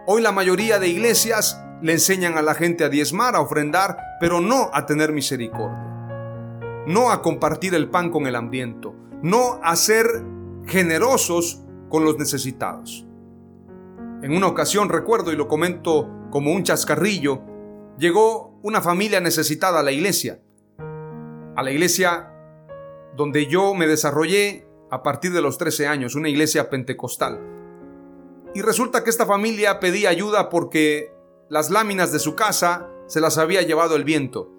Hoy 0.07 0.21
la 0.21 0.31
mayoría 0.31 0.77
de 0.77 0.87
iglesias 0.87 1.59
le 1.81 1.93
enseñan 1.93 2.37
a 2.37 2.43
la 2.43 2.53
gente 2.53 2.83
a 2.83 2.89
diezmar, 2.89 3.35
a 3.35 3.41
ofrendar, 3.41 3.97
pero 4.19 4.39
no 4.39 4.69
a 4.71 4.85
tener 4.85 5.11
misericordia. 5.11 5.83
No 6.85 7.09
a 7.09 7.23
compartir 7.23 7.73
el 7.73 7.89
pan 7.89 8.11
con 8.11 8.27
el 8.27 8.35
hambriento. 8.35 8.93
No 9.23 9.59
a 9.63 9.75
ser 9.75 10.05
generosos 10.67 11.63
con 11.89 12.05
los 12.05 12.19
necesitados. 12.19 13.07
En 14.21 14.31
una 14.35 14.45
ocasión, 14.45 14.89
recuerdo 14.89 15.33
y 15.33 15.35
lo 15.35 15.47
comento 15.47 16.07
como 16.29 16.51
un 16.51 16.61
chascarrillo, 16.61 17.41
llegó 17.97 18.59
una 18.61 18.81
familia 18.81 19.19
necesitada 19.21 19.79
a 19.79 19.83
la 19.83 19.91
iglesia. 19.91 20.39
A 21.55 21.63
la 21.63 21.71
iglesia 21.71 22.31
donde 23.15 23.47
yo 23.47 23.73
me 23.73 23.87
desarrollé 23.87 24.67
a 24.91 25.01
partir 25.01 25.33
de 25.33 25.41
los 25.41 25.57
13 25.57 25.87
años, 25.87 26.13
una 26.13 26.29
iglesia 26.29 26.69
pentecostal. 26.69 27.54
Y 28.55 28.61
resulta 28.61 29.03
que 29.03 29.09
esta 29.09 29.25
familia 29.25 29.81
pedía 29.81 30.09
ayuda 30.09 30.49
porque 30.49 31.13
las 31.49 31.69
láminas 31.69 32.13
de 32.13 32.19
su 32.19 32.35
casa 32.35 32.89
se 33.05 33.19
las 33.19 33.37
había 33.37 33.61
llevado 33.63 33.97
el 33.97 34.05
viento. 34.05 34.49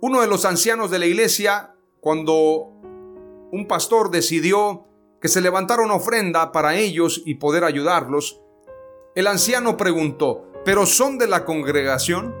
Uno 0.00 0.20
de 0.20 0.26
los 0.26 0.44
ancianos 0.44 0.90
de 0.90 0.98
la 0.98 1.06
iglesia, 1.06 1.76
cuando 2.00 2.72
un 3.52 3.66
pastor 3.68 4.10
decidió 4.10 4.88
que 5.20 5.28
se 5.28 5.40
levantara 5.40 5.84
una 5.84 5.94
ofrenda 5.94 6.50
para 6.50 6.74
ellos 6.74 7.22
y 7.24 7.36
poder 7.36 7.62
ayudarlos, 7.62 8.40
el 9.14 9.28
anciano 9.28 9.76
preguntó, 9.76 10.48
¿pero 10.64 10.84
son 10.84 11.18
de 11.18 11.28
la 11.28 11.44
congregación? 11.44 12.34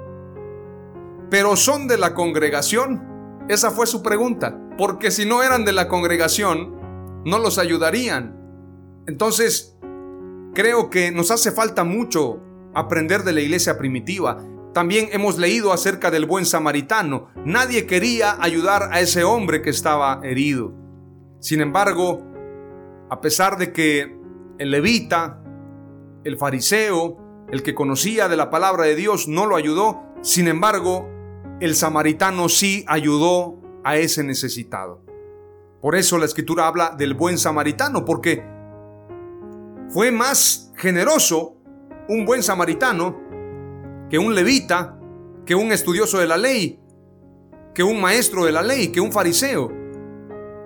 ¿Pero 1.30 1.54
son 1.54 1.86
de 1.86 1.98
la 1.98 2.14
congregación? 2.14 3.46
Esa 3.48 3.70
fue 3.70 3.86
su 3.86 4.02
pregunta, 4.02 4.60
porque 4.76 5.12
si 5.12 5.24
no 5.24 5.44
eran 5.44 5.64
de 5.64 5.72
la 5.72 5.86
congregación, 5.86 7.22
no 7.24 7.38
los 7.38 7.58
ayudarían. 7.58 8.40
Entonces, 9.06 9.71
creo 10.54 10.90
que 10.90 11.10
nos 11.10 11.30
hace 11.30 11.52
falta 11.52 11.84
mucho 11.84 12.40
aprender 12.74 13.22
de 13.22 13.32
la 13.32 13.40
iglesia 13.40 13.78
primitiva. 13.78 14.38
También 14.72 15.08
hemos 15.12 15.38
leído 15.38 15.72
acerca 15.72 16.10
del 16.10 16.26
buen 16.26 16.46
samaritano. 16.46 17.28
Nadie 17.44 17.86
quería 17.86 18.36
ayudar 18.40 18.88
a 18.92 19.00
ese 19.00 19.24
hombre 19.24 19.60
que 19.60 19.70
estaba 19.70 20.20
herido. 20.22 20.72
Sin 21.40 21.60
embargo, 21.60 22.22
a 23.10 23.20
pesar 23.20 23.58
de 23.58 23.72
que 23.72 24.16
el 24.58 24.70
levita, 24.70 25.42
el 26.24 26.38
fariseo, 26.38 27.18
el 27.50 27.62
que 27.62 27.74
conocía 27.74 28.28
de 28.28 28.36
la 28.36 28.48
palabra 28.48 28.84
de 28.84 28.94
Dios, 28.94 29.28
no 29.28 29.46
lo 29.46 29.56
ayudó, 29.56 30.02
sin 30.22 30.48
embargo, 30.48 31.08
el 31.60 31.74
samaritano 31.74 32.48
sí 32.48 32.84
ayudó 32.88 33.60
a 33.84 33.96
ese 33.96 34.24
necesitado. 34.24 35.04
Por 35.82 35.96
eso 35.96 36.16
la 36.16 36.24
escritura 36.24 36.66
habla 36.66 36.94
del 36.96 37.14
buen 37.14 37.38
samaritano, 37.38 38.04
porque 38.04 38.42
fue 39.90 40.10
más 40.10 40.72
generoso 40.76 41.56
un 42.08 42.24
buen 42.24 42.42
samaritano 42.42 43.20
que 44.10 44.18
un 44.18 44.34
levita, 44.34 44.98
que 45.46 45.54
un 45.54 45.72
estudioso 45.72 46.18
de 46.18 46.26
la 46.26 46.36
ley, 46.36 46.80
que 47.74 47.82
un 47.82 48.00
maestro 48.00 48.44
de 48.44 48.52
la 48.52 48.62
ley, 48.62 48.88
que 48.88 49.00
un 49.00 49.12
fariseo. 49.12 49.72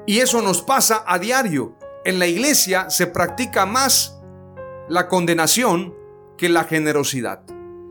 Y 0.07 0.19
eso 0.19 0.43
nos 0.43 0.63
pasa 0.63 1.05
a 1.07 1.19
diario. 1.19 1.77
En 2.05 2.19
la 2.19 2.27
iglesia 2.27 2.91
se 2.91 3.07
practica 3.07 3.67
más 3.67 4.21
la 4.89 5.09
condenación 5.09 5.95
que 6.37 6.49
la 6.49 6.65
generosidad. 6.65 7.43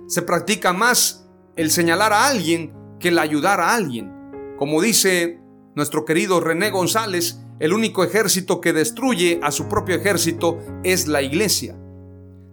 Se 0.07 0.21
practica 0.21 0.73
más 0.73 1.29
el 1.55 1.71
señalar 1.71 2.13
a 2.13 2.27
alguien 2.27 2.73
que 2.99 3.09
el 3.09 3.19
ayudar 3.19 3.59
a 3.59 3.75
alguien. 3.75 4.11
Como 4.57 4.81
dice 4.81 5.39
nuestro 5.75 6.05
querido 6.05 6.39
René 6.39 6.69
González, 6.69 7.44
el 7.59 7.73
único 7.73 8.03
ejército 8.03 8.59
que 8.59 8.73
destruye 8.73 9.39
a 9.41 9.51
su 9.51 9.67
propio 9.69 9.95
ejército 9.95 10.59
es 10.83 11.07
la 11.07 11.21
iglesia. 11.21 11.77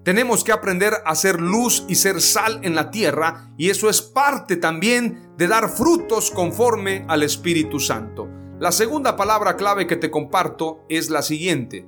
Tenemos 0.04 0.42
que 0.42 0.52
aprender 0.52 0.94
a 1.04 1.14
ser 1.14 1.40
luz 1.40 1.84
y 1.88 1.94
ser 1.94 2.20
sal 2.20 2.60
en 2.62 2.74
la 2.74 2.90
tierra 2.90 3.52
y 3.56 3.70
eso 3.70 3.88
es 3.88 4.02
parte 4.02 4.56
también 4.56 5.32
de 5.36 5.46
dar 5.46 5.68
frutos 5.68 6.30
conforme 6.30 7.04
al 7.08 7.22
Espíritu 7.22 7.78
Santo. 7.78 8.28
La 8.58 8.72
segunda 8.72 9.16
palabra 9.16 9.56
clave 9.56 9.86
que 9.86 9.96
te 9.96 10.10
comparto 10.10 10.84
es 10.88 11.10
la 11.10 11.22
siguiente. 11.22 11.86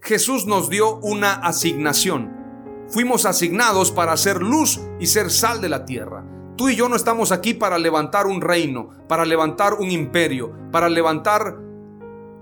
Jesús 0.00 0.46
nos 0.46 0.68
dio 0.68 0.96
una 0.96 1.32
asignación. 1.34 2.30
Fuimos 2.88 3.24
asignados 3.24 3.90
para 3.90 4.16
ser 4.16 4.42
luz 4.42 4.80
y 5.00 5.06
ser 5.06 5.30
sal 5.30 5.60
de 5.60 5.68
la 5.68 5.84
tierra. 5.84 6.24
Tú 6.56 6.68
y 6.68 6.76
yo 6.76 6.88
no 6.88 6.94
estamos 6.94 7.32
aquí 7.32 7.54
para 7.54 7.78
levantar 7.78 8.26
un 8.26 8.40
reino, 8.40 8.90
para 9.08 9.24
levantar 9.24 9.74
un 9.74 9.90
imperio, 9.90 10.52
para 10.70 10.88
levantar 10.88 11.63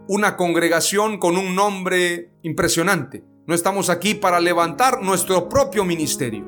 una 0.09 0.37
congregación 0.37 1.19
con 1.19 1.37
un 1.37 1.55
nombre 1.55 2.33
impresionante. 2.43 3.25
No 3.47 3.55
estamos 3.55 3.91
aquí 3.91 4.15
para 4.15 4.41
levantar 4.41 5.03
nuestro 5.03 5.49
propio 5.49 5.85
ministerio. 5.85 6.45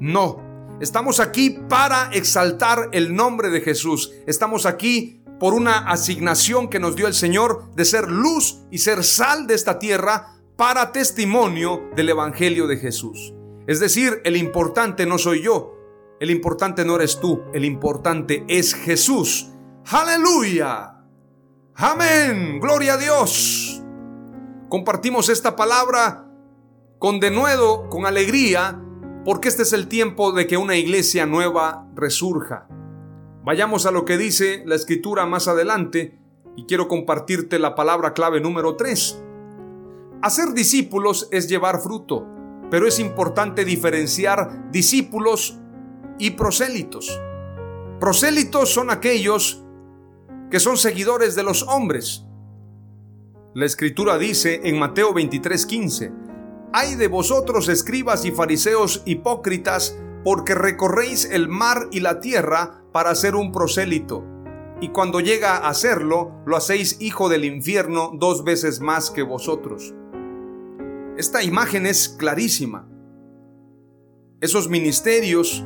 No, 0.00 0.40
estamos 0.80 1.20
aquí 1.20 1.58
para 1.68 2.10
exaltar 2.12 2.88
el 2.92 3.14
nombre 3.14 3.50
de 3.50 3.60
Jesús. 3.60 4.12
Estamos 4.26 4.66
aquí 4.66 5.22
por 5.38 5.54
una 5.54 5.90
asignación 5.90 6.68
que 6.68 6.80
nos 6.80 6.96
dio 6.96 7.06
el 7.06 7.14
Señor 7.14 7.74
de 7.74 7.84
ser 7.84 8.10
luz 8.10 8.62
y 8.70 8.78
ser 8.78 9.04
sal 9.04 9.46
de 9.46 9.54
esta 9.54 9.78
tierra 9.78 10.34
para 10.56 10.92
testimonio 10.92 11.90
del 11.96 12.10
Evangelio 12.10 12.66
de 12.66 12.76
Jesús. 12.76 13.34
Es 13.66 13.80
decir, 13.80 14.20
el 14.24 14.36
importante 14.36 15.06
no 15.06 15.18
soy 15.18 15.42
yo, 15.42 15.74
el 16.20 16.30
importante 16.30 16.84
no 16.84 16.96
eres 16.96 17.18
tú, 17.20 17.42
el 17.52 17.64
importante 17.64 18.44
es 18.48 18.74
Jesús. 18.74 19.50
Aleluya. 19.86 20.93
Amén. 21.76 22.60
Gloria 22.60 22.94
a 22.94 22.98
Dios. 22.98 23.82
Compartimos 24.68 25.28
esta 25.28 25.56
palabra 25.56 26.30
con 27.00 27.18
denuedo, 27.18 27.88
con 27.88 28.06
alegría, 28.06 28.80
porque 29.24 29.48
este 29.48 29.62
es 29.62 29.72
el 29.72 29.88
tiempo 29.88 30.30
de 30.30 30.46
que 30.46 30.56
una 30.56 30.76
iglesia 30.76 31.26
nueva 31.26 31.88
resurja. 31.96 32.68
Vayamos 33.42 33.86
a 33.86 33.90
lo 33.90 34.04
que 34.04 34.16
dice 34.16 34.62
la 34.64 34.76
escritura 34.76 35.26
más 35.26 35.48
adelante 35.48 36.16
y 36.56 36.64
quiero 36.66 36.86
compartirte 36.86 37.58
la 37.58 37.74
palabra 37.74 38.14
clave 38.14 38.40
número 38.40 38.76
3. 38.76 39.20
Hacer 40.22 40.54
discípulos 40.54 41.28
es 41.32 41.48
llevar 41.48 41.80
fruto, 41.80 42.24
pero 42.70 42.86
es 42.86 43.00
importante 43.00 43.64
diferenciar 43.64 44.70
discípulos 44.70 45.58
y 46.20 46.30
prosélitos. 46.30 47.20
Prosélitos 47.98 48.72
son 48.72 48.90
aquellos 48.90 49.63
que 50.50 50.60
son 50.60 50.76
seguidores 50.76 51.34
de 51.34 51.42
los 51.42 51.62
hombres. 51.64 52.24
La 53.54 53.66
escritura 53.66 54.18
dice 54.18 54.60
en 54.64 54.78
Mateo 54.78 55.12
23:15, 55.14 56.12
Hay 56.72 56.96
de 56.96 57.08
vosotros 57.08 57.68
escribas 57.68 58.24
y 58.24 58.32
fariseos 58.32 59.02
hipócritas, 59.04 59.96
porque 60.24 60.54
recorréis 60.54 61.26
el 61.30 61.48
mar 61.48 61.88
y 61.92 62.00
la 62.00 62.20
tierra 62.20 62.82
para 62.92 63.14
ser 63.14 63.36
un 63.36 63.52
prosélito, 63.52 64.24
y 64.80 64.88
cuando 64.88 65.20
llega 65.20 65.56
a 65.56 65.68
hacerlo, 65.68 66.32
lo 66.46 66.56
hacéis 66.56 67.00
hijo 67.00 67.28
del 67.28 67.44
infierno 67.44 68.10
dos 68.14 68.44
veces 68.44 68.80
más 68.80 69.10
que 69.10 69.22
vosotros. 69.22 69.94
Esta 71.16 71.42
imagen 71.44 71.86
es 71.86 72.08
clarísima. 72.08 72.88
Esos 74.40 74.68
ministerios 74.68 75.64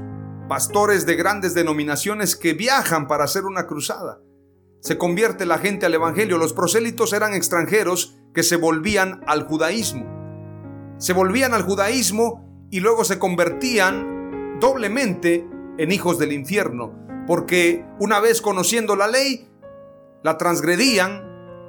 pastores 0.48 1.06
de 1.06 1.16
grandes 1.16 1.54
denominaciones 1.54 2.36
que 2.36 2.54
viajan 2.54 3.06
para 3.06 3.24
hacer 3.24 3.44
una 3.44 3.66
cruzada. 3.66 4.20
Se 4.80 4.98
convierte 4.98 5.46
la 5.46 5.58
gente 5.58 5.86
al 5.86 5.94
Evangelio. 5.94 6.38
Los 6.38 6.52
prosélitos 6.52 7.12
eran 7.12 7.34
extranjeros 7.34 8.16
que 8.32 8.42
se 8.42 8.56
volvían 8.56 9.22
al 9.26 9.46
judaísmo. 9.46 10.06
Se 10.98 11.12
volvían 11.12 11.54
al 11.54 11.62
judaísmo 11.62 12.66
y 12.70 12.80
luego 12.80 13.04
se 13.04 13.18
convertían 13.18 14.58
doblemente 14.60 15.48
en 15.78 15.92
hijos 15.92 16.18
del 16.18 16.32
infierno, 16.32 16.92
porque 17.26 17.84
una 18.00 18.20
vez 18.20 18.40
conociendo 18.40 18.96
la 18.96 19.06
ley, 19.06 19.48
la 20.22 20.36
transgredían 20.36 21.28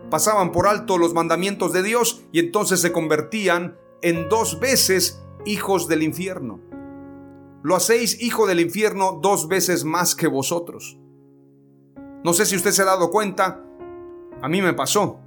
pasaban 0.10 0.52
por 0.52 0.68
alto 0.68 0.98
los 0.98 1.14
mandamientos 1.14 1.72
de 1.72 1.84
Dios 1.84 2.24
y 2.32 2.40
entonces 2.40 2.82
se 2.82 2.92
convertían 2.92 3.78
en 4.02 4.28
dos 4.28 4.60
veces 4.60 5.22
hijos 5.46 5.88
del 5.88 6.04
infierno. 6.04 6.60
Lo 7.62 7.76
hacéis 7.76 8.22
hijo 8.22 8.48
del 8.48 8.60
infierno 8.60 9.20
dos 9.22 9.48
veces 9.48 9.84
más 9.84 10.16
que 10.16 10.28
vosotros. 10.28 10.98
No 12.24 12.34
sé 12.34 12.46
si 12.46 12.56
usted 12.58 12.72
se 12.72 12.82
ha 12.82 12.86
dado 12.86 13.12
cuenta, 13.12 13.64
a 14.42 14.50
mí 14.50 14.62
me 14.62 14.74
pasó. 14.74 15.20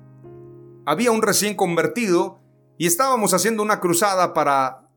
Había 0.84 1.10
un 1.10 1.22
recién 1.22 1.54
convertido 1.54 2.40
y 2.76 2.86
estábamos 2.86 3.32
haciendo 3.32 3.62
una 3.62 3.80
cruzada 3.80 4.34
para 4.34 4.88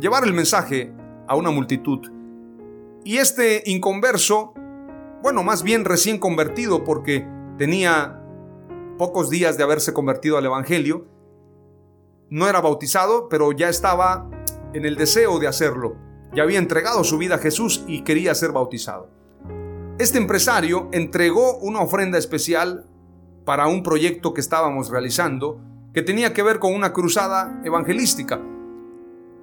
llevar 0.00 0.24
el 0.24 0.32
mensaje 0.32 0.92
a 1.26 1.36
una 1.36 1.50
multitud. 1.50 2.10
Y 3.04 3.18
este 3.18 3.62
inconverso, 3.66 4.54
bueno, 5.22 5.42
más 5.42 5.62
bien 5.62 5.84
recién 5.84 6.18
convertido 6.18 6.82
porque 6.82 7.28
tenía 7.58 8.22
pocos 8.96 9.28
días 9.28 9.58
de 9.58 9.64
haberse 9.64 9.92
convertido 9.92 10.38
al 10.38 10.46
Evangelio, 10.46 11.06
no 12.30 12.48
era 12.48 12.62
bautizado, 12.62 13.28
pero 13.28 13.52
ya 13.52 13.68
estaba 13.68 14.30
en 14.72 14.86
el 14.86 14.96
deseo 14.96 15.38
de 15.38 15.46
hacerlo. 15.46 15.96
Ya 16.34 16.42
había 16.42 16.58
entregado 16.58 17.04
su 17.04 17.18
vida 17.18 17.34
a 17.34 17.38
Jesús 17.38 17.84
y 17.86 18.02
quería 18.02 18.34
ser 18.34 18.52
bautizado. 18.52 19.10
Este 19.96 20.18
empresario 20.18 20.88
entregó 20.90 21.56
una 21.58 21.80
ofrenda 21.80 22.18
especial 22.18 22.84
para 23.44 23.68
un 23.68 23.84
proyecto 23.84 24.34
que 24.34 24.40
estábamos 24.40 24.90
realizando 24.90 25.60
que 25.92 26.02
tenía 26.02 26.32
que 26.32 26.42
ver 26.42 26.58
con 26.58 26.74
una 26.74 26.92
cruzada 26.92 27.60
evangelística. 27.64 28.40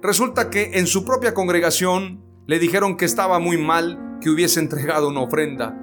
Resulta 0.02 0.50
que 0.50 0.72
en 0.74 0.86
su 0.86 1.06
propia 1.06 1.32
congregación 1.32 2.22
le 2.46 2.58
dijeron 2.58 2.98
que 2.98 3.06
estaba 3.06 3.38
muy 3.38 3.56
mal 3.56 4.18
que 4.20 4.28
hubiese 4.28 4.60
entregado 4.60 5.08
una 5.08 5.22
ofrenda 5.22 5.74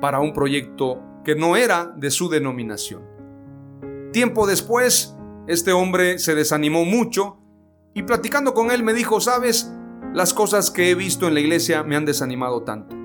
para 0.00 0.20
un 0.20 0.32
proyecto 0.32 1.02
que 1.22 1.34
no 1.34 1.56
era 1.56 1.92
de 1.94 2.10
su 2.10 2.30
denominación. 2.30 3.02
Tiempo 4.10 4.46
después, 4.46 5.14
este 5.48 5.72
hombre 5.72 6.18
se 6.18 6.34
desanimó 6.34 6.86
mucho 6.86 7.40
y 7.92 8.04
platicando 8.04 8.54
con 8.54 8.70
él 8.70 8.82
me 8.82 8.94
dijo, 8.94 9.20
sabes, 9.20 9.70
las 10.14 10.32
cosas 10.32 10.70
que 10.70 10.90
he 10.90 10.94
visto 10.94 11.28
en 11.28 11.34
la 11.34 11.40
iglesia 11.40 11.82
me 11.82 11.94
han 11.94 12.06
desanimado 12.06 12.62
tanto. 12.62 12.97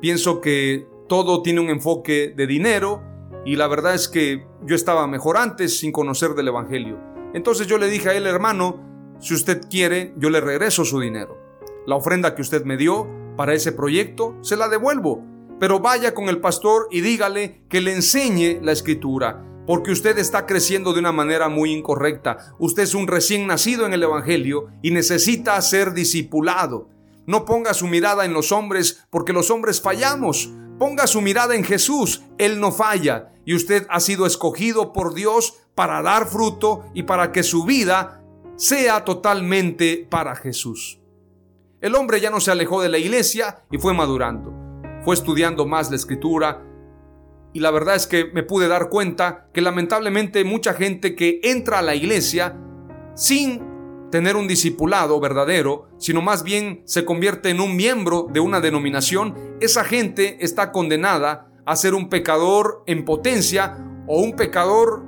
Pienso 0.00 0.40
que 0.40 0.86
todo 1.08 1.42
tiene 1.42 1.60
un 1.60 1.70
enfoque 1.70 2.32
de 2.36 2.46
dinero 2.46 3.02
y 3.44 3.56
la 3.56 3.68
verdad 3.68 3.94
es 3.94 4.08
que 4.08 4.46
yo 4.64 4.74
estaba 4.74 5.06
mejor 5.06 5.36
antes 5.36 5.78
sin 5.78 5.92
conocer 5.92 6.34
del 6.34 6.48
Evangelio. 6.48 6.98
Entonces 7.32 7.66
yo 7.66 7.78
le 7.78 7.88
dije 7.88 8.10
a 8.10 8.14
él, 8.14 8.26
hermano, 8.26 9.16
si 9.20 9.34
usted 9.34 9.62
quiere, 9.70 10.12
yo 10.16 10.30
le 10.30 10.40
regreso 10.40 10.84
su 10.84 11.00
dinero. 11.00 11.38
La 11.86 11.96
ofrenda 11.96 12.34
que 12.34 12.42
usted 12.42 12.64
me 12.64 12.76
dio 12.76 13.08
para 13.36 13.54
ese 13.54 13.72
proyecto, 13.72 14.36
se 14.40 14.56
la 14.56 14.68
devuelvo. 14.68 15.22
Pero 15.60 15.80
vaya 15.80 16.14
con 16.14 16.28
el 16.28 16.40
pastor 16.40 16.88
y 16.90 17.00
dígale 17.00 17.62
que 17.68 17.80
le 17.80 17.94
enseñe 17.94 18.60
la 18.62 18.72
escritura 18.72 19.42
porque 19.66 19.90
usted 19.90 20.16
está 20.18 20.46
creciendo 20.46 20.92
de 20.92 21.00
una 21.00 21.12
manera 21.12 21.48
muy 21.48 21.72
incorrecta. 21.72 22.54
Usted 22.58 22.84
es 22.84 22.94
un 22.94 23.08
recién 23.08 23.46
nacido 23.46 23.84
en 23.84 23.92
el 23.92 24.02
Evangelio 24.02 24.68
y 24.80 24.92
necesita 24.92 25.60
ser 25.60 25.92
discipulado. 25.92 26.88
No 27.26 27.44
ponga 27.44 27.74
su 27.74 27.86
mirada 27.86 28.24
en 28.24 28.32
los 28.32 28.52
hombres 28.52 29.06
porque 29.10 29.32
los 29.32 29.50
hombres 29.50 29.80
fallamos. 29.80 30.50
Ponga 30.78 31.06
su 31.06 31.20
mirada 31.20 31.54
en 31.54 31.64
Jesús. 31.64 32.22
Él 32.38 32.60
no 32.60 32.72
falla 32.72 33.32
y 33.44 33.54
usted 33.54 33.86
ha 33.90 34.00
sido 34.00 34.26
escogido 34.26 34.92
por 34.92 35.14
Dios 35.14 35.58
para 35.74 36.02
dar 36.02 36.26
fruto 36.26 36.84
y 36.94 37.02
para 37.04 37.32
que 37.32 37.42
su 37.42 37.64
vida 37.64 38.22
sea 38.56 39.04
totalmente 39.04 40.06
para 40.08 40.34
Jesús. 40.36 41.00
El 41.80 41.94
hombre 41.94 42.20
ya 42.20 42.30
no 42.30 42.40
se 42.40 42.50
alejó 42.50 42.80
de 42.80 42.88
la 42.88 42.98
iglesia 42.98 43.64
y 43.70 43.78
fue 43.78 43.92
madurando. 43.92 44.52
Fue 45.04 45.14
estudiando 45.14 45.66
más 45.66 45.90
la 45.90 45.96
escritura, 45.96 46.62
y 47.56 47.60
la 47.60 47.70
verdad 47.70 47.94
es 47.94 48.06
que 48.06 48.26
me 48.26 48.42
pude 48.42 48.68
dar 48.68 48.90
cuenta 48.90 49.48
que 49.54 49.62
lamentablemente 49.62 50.44
mucha 50.44 50.74
gente 50.74 51.16
que 51.16 51.40
entra 51.42 51.78
a 51.78 51.82
la 51.82 51.94
iglesia 51.94 52.54
sin 53.14 53.62
tener 54.16 54.34
un 54.34 54.48
discipulado 54.48 55.20
verdadero, 55.20 55.90
sino 55.98 56.22
más 56.22 56.42
bien 56.42 56.80
se 56.86 57.04
convierte 57.04 57.50
en 57.50 57.60
un 57.60 57.76
miembro 57.76 58.28
de 58.32 58.40
una 58.40 58.62
denominación, 58.62 59.34
esa 59.60 59.84
gente 59.84 60.38
está 60.42 60.72
condenada 60.72 61.52
a 61.66 61.76
ser 61.76 61.92
un 61.92 62.08
pecador 62.08 62.82
en 62.86 63.04
potencia 63.04 63.76
o 64.06 64.22
un 64.22 64.34
pecador 64.34 65.04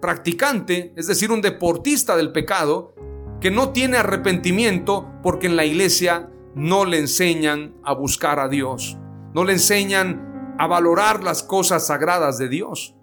practicante, 0.00 0.92
es 0.94 1.08
decir, 1.08 1.32
un 1.32 1.40
deportista 1.40 2.14
del 2.14 2.30
pecado, 2.30 2.94
que 3.40 3.50
no 3.50 3.70
tiene 3.70 3.96
arrepentimiento 3.96 5.10
porque 5.20 5.48
en 5.48 5.56
la 5.56 5.64
iglesia 5.64 6.30
no 6.54 6.84
le 6.84 7.00
enseñan 7.00 7.74
a 7.82 7.94
buscar 7.94 8.38
a 8.38 8.46
Dios, 8.46 8.96
no 9.34 9.42
le 9.42 9.54
enseñan 9.54 10.54
a 10.56 10.68
valorar 10.68 11.24
las 11.24 11.42
cosas 11.42 11.88
sagradas 11.88 12.38
de 12.38 12.48
Dios. 12.48 12.94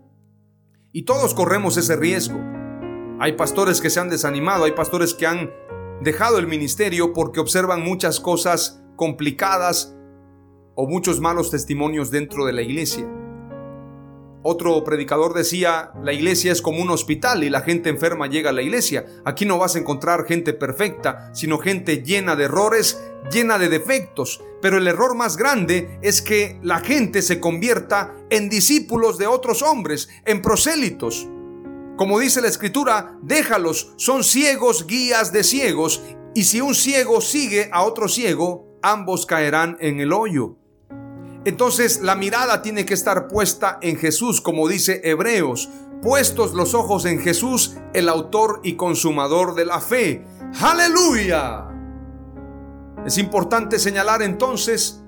Y 0.94 1.04
todos 1.04 1.34
corremos 1.34 1.76
ese 1.76 1.98
riesgo. 1.98 2.51
Hay 3.22 3.34
pastores 3.34 3.82
que 3.82 3.92
se 3.92 4.00
han 4.00 4.10
desanimado, 4.10 4.64
hay 4.64 4.72
pastores 4.72 5.14
que 5.14 5.28
han 5.28 5.54
dejado 6.02 6.40
el 6.40 6.48
ministerio 6.48 7.14
porque 7.14 7.40
observan 7.40 7.84
muchas 7.84 8.20
cosas 8.20 8.82
complicadas 8.96 9.96
o 10.74 10.88
muchos 10.88 11.20
malos 11.20 11.52
testimonios 11.52 12.10
dentro 12.10 12.48
de 12.48 12.54
la 12.54 12.64
iglesia. 12.64 13.08
Otro 14.42 14.84
predicador 14.84 15.36
decía, 15.36 15.92
la 16.02 16.14
iglesia 16.14 16.52
es 16.52 16.64
como 16.64 16.82
un 16.82 16.90
hospital 16.90 17.44
y 17.44 17.52
la 17.52 17.62
gente 17.62 17.92
enferma 17.92 18.26
llega 18.26 18.50
a 18.50 18.54
la 18.54 18.64
iglesia. 18.64 19.06
Aquí 19.24 19.46
no 19.46 19.60
vas 19.60 19.76
a 19.76 19.80
encontrar 19.80 20.26
gente 20.26 20.54
perfecta, 20.54 21.30
sino 21.36 21.60
gente 21.60 22.02
llena 22.02 22.36
de 22.36 22.46
errores, 22.46 23.04
llena 23.32 23.60
de 23.60 23.70
defectos. 23.70 24.44
Pero 24.64 24.80
el 24.80 24.88
error 24.88 25.14
más 25.14 25.38
grande 25.38 26.00
es 26.02 26.24
que 26.24 26.60
la 26.64 26.80
gente 26.80 27.22
se 27.22 27.40
convierta 27.40 28.16
en 28.32 28.50
discípulos 28.50 29.20
de 29.20 29.28
otros 29.28 29.62
hombres, 29.62 30.10
en 30.26 30.42
prosélitos. 30.42 31.28
Como 31.98 32.20
dice 32.20 32.42
la 32.42 32.48
escritura, 32.48 33.18
déjalos, 33.22 33.94
son 33.98 34.24
ciegos 34.24 34.88
guías 34.88 35.32
de 35.32 35.44
ciegos, 35.44 36.02
y 36.34 36.46
si 36.46 36.62
un 36.62 36.76
ciego 36.76 37.22
sigue 37.22 37.70
a 37.74 37.84
otro 37.84 38.08
ciego, 38.08 38.78
ambos 38.82 39.26
caerán 39.26 39.78
en 39.80 40.00
el 40.00 40.14
hoyo. 40.14 40.56
Entonces 41.44 42.02
la 42.02 42.16
mirada 42.16 42.62
tiene 42.62 42.86
que 42.86 42.94
estar 42.94 43.28
puesta 43.28 43.80
en 43.82 43.98
Jesús, 43.98 44.42
como 44.42 44.68
dice 44.68 45.02
Hebreos, 45.04 45.70
puestos 46.02 46.54
los 46.54 46.74
ojos 46.74 47.06
en 47.06 47.20
Jesús, 47.20 47.76
el 47.94 48.10
autor 48.10 48.62
y 48.64 48.76
consumador 48.76 49.56
de 49.56 49.66
la 49.66 49.82
fe. 49.82 50.24
Aleluya. 50.60 51.68
Es 53.06 53.18
importante 53.18 53.80
señalar 53.80 54.22
entonces 54.22 55.01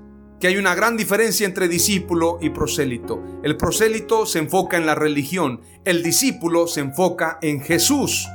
que 0.43 0.49
hay 0.49 0.58
una 0.58 0.75
gran 0.75 0.97
diferencia 0.97 1.47
entre 1.47 1.69
discípulo 1.69 2.38
y 2.41 2.49
prosélito. 2.49 3.23
El 3.43 3.56
prosélito 3.56 4.25
se 4.25 4.39
enfoca 4.39 4.75
en 4.75 4.86
la 4.86 4.93
religión, 4.93 5.62
el 5.86 6.03
discípulo 6.03 6.67
se 6.67 6.82
enfoca 6.82 7.39
en 7.41 7.62
Jesús. 7.62 8.27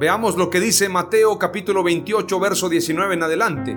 Veamos 0.00 0.38
lo 0.38 0.48
que 0.48 0.60
dice 0.60 0.88
Mateo 0.88 1.38
capítulo 1.38 1.82
28, 1.82 2.40
verso 2.40 2.70
19 2.70 3.12
en 3.12 3.22
adelante. 3.22 3.76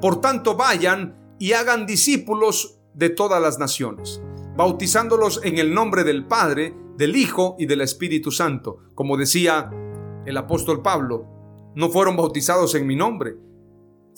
Por 0.00 0.22
tanto, 0.22 0.56
vayan 0.56 1.34
y 1.38 1.52
hagan 1.52 1.84
discípulos 1.84 2.78
de 2.94 3.10
todas 3.10 3.42
las 3.42 3.58
naciones, 3.58 4.22
bautizándolos 4.56 5.42
en 5.44 5.58
el 5.58 5.74
nombre 5.74 6.02
del 6.02 6.24
Padre, 6.24 6.74
del 6.96 7.16
Hijo 7.16 7.56
y 7.58 7.66
del 7.66 7.82
Espíritu 7.82 8.30
Santo. 8.30 8.78
Como 8.94 9.18
decía 9.18 9.70
el 10.24 10.36
apóstol 10.38 10.80
Pablo, 10.80 11.26
no 11.74 11.90
fueron 11.90 12.16
bautizados 12.16 12.74
en 12.74 12.86
mi 12.86 12.96
nombre, 12.96 13.36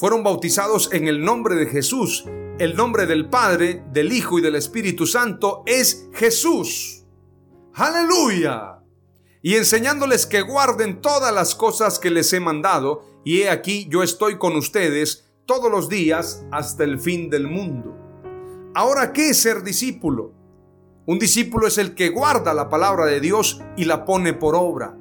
fueron 0.01 0.23
bautizados 0.23 0.89
en 0.95 1.09
el 1.09 1.23
nombre 1.23 1.57
de 1.57 1.67
Jesús. 1.67 2.25
El 2.59 2.75
nombre 2.75 3.05
del 3.05 3.29
Padre, 3.29 3.85
del 3.93 4.15
Hijo 4.15 4.39
y 4.39 4.43
del 4.43 4.55
Espíritu 4.55 5.07
Santo 5.07 5.63
es 5.67 6.09
Jesús. 6.15 7.05
Aleluya. 7.75 8.79
Y 9.43 9.57
enseñándoles 9.57 10.25
que 10.25 10.41
guarden 10.41 11.03
todas 11.03 11.35
las 11.35 11.55
cosas 11.55 11.99
que 11.99 12.09
les 12.09 12.33
he 12.33 12.41
mandado, 12.41 13.05
y 13.27 13.43
he 13.43 13.51
aquí 13.51 13.89
yo 13.91 14.03
estoy 14.03 14.39
con 14.39 14.57
ustedes 14.57 15.31
todos 15.45 15.71
los 15.71 15.91
días 15.91 16.47
hasta 16.51 16.85
el 16.85 16.99
fin 16.99 17.29
del 17.29 17.47
mundo. 17.47 17.95
Ahora, 18.75 19.13
¿qué 19.13 19.29
es 19.29 19.43
ser 19.43 19.63
discípulo? 19.63 20.33
Un 21.05 21.19
discípulo 21.19 21.67
es 21.67 21.77
el 21.77 21.95
que 21.95 22.09
guarda 22.09 22.55
la 22.55 22.71
palabra 22.71 23.05
de 23.05 23.21
Dios 23.21 23.61
y 23.77 23.85
la 23.85 24.07
pone 24.07 24.33
por 24.33 24.57
obra. 24.57 24.97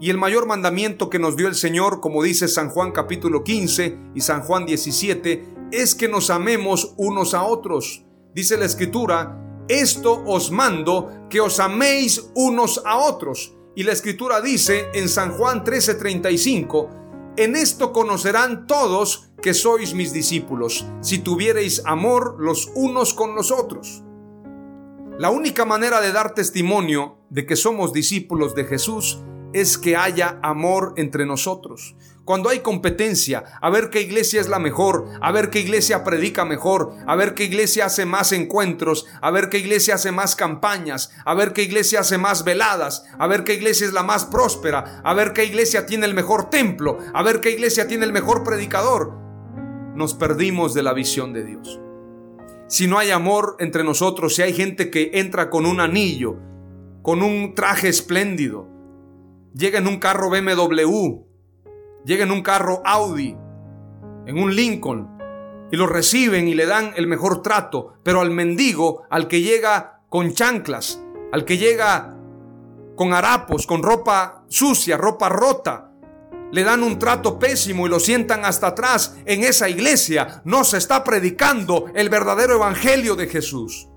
Y 0.00 0.10
el 0.10 0.16
mayor 0.16 0.46
mandamiento 0.46 1.10
que 1.10 1.18
nos 1.18 1.36
dio 1.36 1.48
el 1.48 1.56
Señor, 1.56 2.00
como 2.00 2.22
dice 2.22 2.46
San 2.46 2.70
Juan 2.70 2.92
capítulo 2.92 3.42
15 3.42 3.98
y 4.14 4.20
San 4.20 4.42
Juan 4.42 4.64
17, 4.64 5.56
es 5.72 5.96
que 5.96 6.08
nos 6.08 6.30
amemos 6.30 6.94
unos 6.96 7.34
a 7.34 7.42
otros. 7.42 8.04
Dice 8.32 8.56
la 8.56 8.64
escritura, 8.64 9.64
esto 9.68 10.22
os 10.24 10.52
mando, 10.52 11.26
que 11.28 11.40
os 11.40 11.58
améis 11.58 12.30
unos 12.36 12.80
a 12.86 12.98
otros. 12.98 13.56
Y 13.74 13.82
la 13.82 13.92
escritura 13.92 14.40
dice 14.40 14.86
en 14.94 15.08
San 15.08 15.32
Juan 15.32 15.64
13:35, 15.64 17.34
en 17.36 17.56
esto 17.56 17.92
conocerán 17.92 18.66
todos 18.66 19.30
que 19.42 19.52
sois 19.52 19.94
mis 19.94 20.12
discípulos, 20.12 20.86
si 21.00 21.18
tuviereis 21.18 21.82
amor 21.84 22.36
los 22.38 22.70
unos 22.76 23.14
con 23.14 23.34
los 23.34 23.50
otros. 23.50 24.04
La 25.18 25.30
única 25.30 25.64
manera 25.64 26.00
de 26.00 26.12
dar 26.12 26.34
testimonio 26.34 27.18
de 27.30 27.46
que 27.46 27.56
somos 27.56 27.92
discípulos 27.92 28.54
de 28.54 28.64
Jesús 28.64 29.20
es 29.60 29.78
que 29.78 29.96
haya 29.96 30.38
amor 30.42 30.94
entre 30.96 31.26
nosotros. 31.26 31.94
cuando 32.28 32.50
hay 32.50 32.58
competencia, 32.58 33.42
a 33.62 33.70
ver 33.70 33.88
qué 33.88 34.02
iglesia 34.02 34.38
es 34.38 34.50
la 34.50 34.58
mejor, 34.58 35.06
a 35.22 35.32
ver 35.32 35.48
qué 35.48 35.60
iglesia 35.60 36.04
predica 36.04 36.44
mejor, 36.44 36.94
a 37.06 37.16
ver 37.16 37.32
qué 37.32 37.44
iglesia 37.44 37.86
hace 37.86 38.04
más 38.04 38.32
encuentros, 38.32 39.06
a 39.22 39.30
ver 39.30 39.48
qué 39.48 39.56
iglesia 39.56 39.94
hace 39.94 40.12
más 40.12 40.36
campañas, 40.36 41.10
a 41.24 41.32
ver 41.32 41.54
qué 41.54 41.62
iglesia 41.62 42.00
hace 42.00 42.18
más 42.18 42.44
veladas, 42.44 43.06
a 43.18 43.26
ver 43.28 43.44
qué 43.44 43.54
iglesia 43.54 43.86
es 43.86 43.94
la 43.94 44.02
más 44.02 44.26
próspera, 44.26 45.00
a 45.02 45.14
ver 45.14 45.32
qué 45.32 45.46
iglesia 45.46 45.86
tiene 45.86 46.04
el 46.04 46.12
mejor 46.12 46.50
templo, 46.50 46.98
a 47.14 47.22
ver 47.22 47.40
qué 47.40 47.50
iglesia 47.50 47.88
tiene 47.88 48.04
el 48.04 48.12
mejor 48.12 48.44
predicador, 48.44 49.14
nos 49.94 50.12
perdimos 50.12 50.74
de 50.74 50.82
la 50.82 50.92
visión 50.92 51.32
de 51.32 51.44
Dios. 51.44 51.80
Si 52.68 52.88
no 52.88 52.98
hay 52.98 53.10
amor 53.10 53.56
entre 53.58 53.84
nosotros, 53.84 54.34
si 54.34 54.42
hay 54.42 54.52
gente 54.52 54.90
que 54.90 55.12
entra 55.14 55.48
con 55.48 55.64
un 55.64 55.80
anillo, 55.80 56.36
con 57.00 57.22
un 57.22 57.54
traje 57.54 57.88
espléndido, 57.88 58.68
llega 59.54 59.78
en 59.78 59.86
un 59.86 59.98
carro 59.98 60.30
BMW, 60.30 61.24
llega 62.04 62.24
en 62.24 62.30
un 62.30 62.42
carro 62.42 62.82
Audi, 62.84 63.36
en 64.26 64.38
un 64.38 64.54
Lincoln, 64.54 65.18
y 65.70 65.76
lo 65.76 65.86
reciben 65.86 66.48
y 66.48 66.54
le 66.54 66.66
dan 66.66 66.92
el 66.96 67.06
mejor 67.06 67.42
trato, 67.42 67.94
pero 68.02 68.20
al 68.20 68.30
mendigo, 68.30 69.02
al 69.10 69.28
que 69.28 69.42
llega 69.42 70.00
con 70.08 70.32
chanclas, 70.32 71.02
al 71.32 71.44
que 71.44 71.58
llega 71.58 72.16
con 72.96 73.12
harapos, 73.12 73.66
con 73.66 73.82
ropa 73.82 74.44
sucia, 74.48 74.96
ropa 74.96 75.28
rota, 75.28 75.92
le 76.50 76.64
dan 76.64 76.82
un 76.82 76.98
trato 76.98 77.38
pésimo 77.38 77.86
y 77.86 77.90
lo 77.90 78.00
sientan 78.00 78.44
hasta 78.44 78.68
atrás. 78.68 79.16
En 79.26 79.44
esa 79.44 79.68
iglesia 79.68 80.40
no 80.44 80.64
se 80.64 80.78
está 80.78 81.04
predicando 81.04 81.86
el 81.94 82.08
verdadero 82.08 82.54
evangelio 82.54 83.16
de 83.16 83.26
Jesús. 83.26 83.88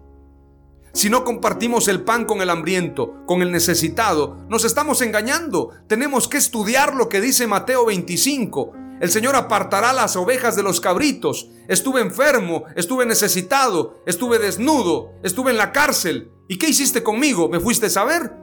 Si 0.94 1.10
no 1.10 1.24
compartimos 1.24 1.88
el 1.88 2.04
pan 2.04 2.26
con 2.26 2.42
el 2.42 2.50
hambriento, 2.50 3.26
con 3.26 3.42
el 3.42 3.52
necesitado, 3.52 4.38
nos 4.50 4.66
estamos 4.66 5.02
engañando. 5.02 5.70
Tenemos 5.88 6.28
que 6.28 6.38
estudiar 6.38 6.96
lo 6.96 7.08
que 7.08 7.22
dice 7.22 7.48
Mateo 7.48 7.86
25. 7.86 8.74
El 9.00 9.10
Señor 9.10 9.36
apartará 9.36 9.94
las 9.94 10.18
ovejas 10.18 10.56
de 10.58 10.64
los 10.64 10.82
cabritos. 10.82 11.50
Estuve 11.70 12.02
enfermo, 12.02 12.66
estuve 12.76 13.06
necesitado, 13.06 14.04
estuve 14.06 14.38
desnudo, 14.38 15.14
estuve 15.24 15.52
en 15.52 15.58
la 15.58 15.72
cárcel. 15.72 16.32
¿Y 16.50 16.58
qué 16.58 16.68
hiciste 16.68 17.02
conmigo? 17.02 17.48
¿Me 17.48 17.62
fuiste 17.62 17.86
a 17.86 17.90
saber? 17.90 18.34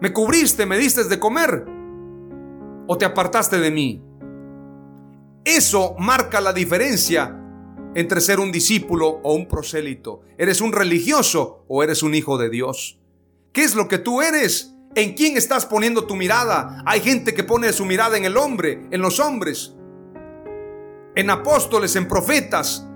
¿Me 0.00 0.12
cubriste? 0.12 0.66
¿Me 0.66 0.78
diste 0.78 1.04
de 1.04 1.18
comer? 1.18 1.66
¿O 2.86 2.96
te 2.96 3.04
apartaste 3.04 3.58
de 3.58 3.70
mí? 3.72 4.02
Eso 5.44 5.96
marca 5.98 6.40
la 6.40 6.52
diferencia 6.52 7.39
entre 7.94 8.20
ser 8.20 8.40
un 8.40 8.52
discípulo 8.52 9.20
o 9.22 9.34
un 9.34 9.48
prosélito. 9.48 10.22
¿Eres 10.38 10.60
un 10.60 10.72
religioso 10.72 11.64
o 11.68 11.82
eres 11.82 12.02
un 12.02 12.14
hijo 12.14 12.38
de 12.38 12.50
Dios? 12.50 12.98
¿Qué 13.52 13.62
es 13.62 13.74
lo 13.74 13.88
que 13.88 13.98
tú 13.98 14.22
eres? 14.22 14.74
¿En 14.94 15.14
quién 15.14 15.36
estás 15.36 15.66
poniendo 15.66 16.06
tu 16.06 16.16
mirada? 16.16 16.82
Hay 16.86 17.00
gente 17.00 17.34
que 17.34 17.44
pone 17.44 17.72
su 17.72 17.84
mirada 17.84 18.16
en 18.16 18.24
el 18.24 18.36
hombre, 18.36 18.86
en 18.90 19.00
los 19.00 19.20
hombres, 19.20 19.74
en 21.14 21.30
apóstoles, 21.30 21.96
en 21.96 22.08
profetas. 22.08 22.86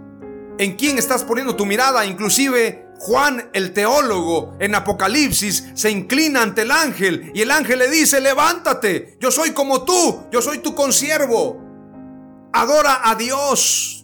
¿En 0.58 0.76
quién 0.76 0.98
estás 0.98 1.24
poniendo 1.24 1.56
tu 1.56 1.66
mirada? 1.66 2.06
Inclusive 2.06 2.84
Juan 2.98 3.50
el 3.52 3.72
teólogo 3.72 4.56
en 4.60 4.74
Apocalipsis 4.74 5.72
se 5.74 5.90
inclina 5.90 6.42
ante 6.42 6.62
el 6.62 6.70
ángel 6.70 7.32
y 7.34 7.42
el 7.42 7.50
ángel 7.50 7.80
le 7.80 7.90
dice, 7.90 8.20
levántate, 8.20 9.16
yo 9.20 9.30
soy 9.30 9.50
como 9.50 9.84
tú, 9.84 10.22
yo 10.30 10.40
soy 10.40 10.58
tu 10.58 10.74
consiervo. 10.74 11.60
Adora 12.52 13.00
a 13.02 13.16
Dios. 13.16 14.03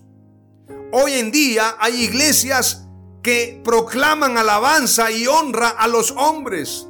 Hoy 0.92 1.12
en 1.12 1.30
día 1.30 1.76
hay 1.78 2.02
iglesias 2.02 2.88
que 3.22 3.60
proclaman 3.62 4.36
alabanza 4.36 5.12
y 5.12 5.24
honra 5.28 5.68
a 5.68 5.86
los 5.86 6.10
hombres. 6.16 6.88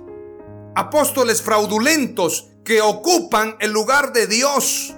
Apóstoles 0.75 1.43
fraudulentos 1.43 2.49
que 2.65 2.81
ocupan 2.81 3.57
el 3.61 3.73
lugar 3.73 4.15
de 4.15 4.27
Dios. 4.27 4.95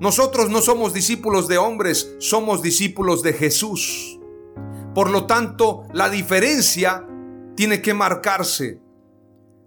Nosotros 0.00 0.50
no 0.50 0.60
somos 0.60 0.92
discípulos 0.92 1.48
de 1.48 1.56
hombres, 1.56 2.14
somos 2.18 2.60
discípulos 2.60 3.22
de 3.22 3.32
Jesús. 3.32 4.18
Por 4.94 5.08
lo 5.08 5.24
tanto, 5.24 5.84
la 5.94 6.10
diferencia 6.10 7.06
tiene 7.56 7.80
que 7.80 7.94
marcarse. 7.94 8.82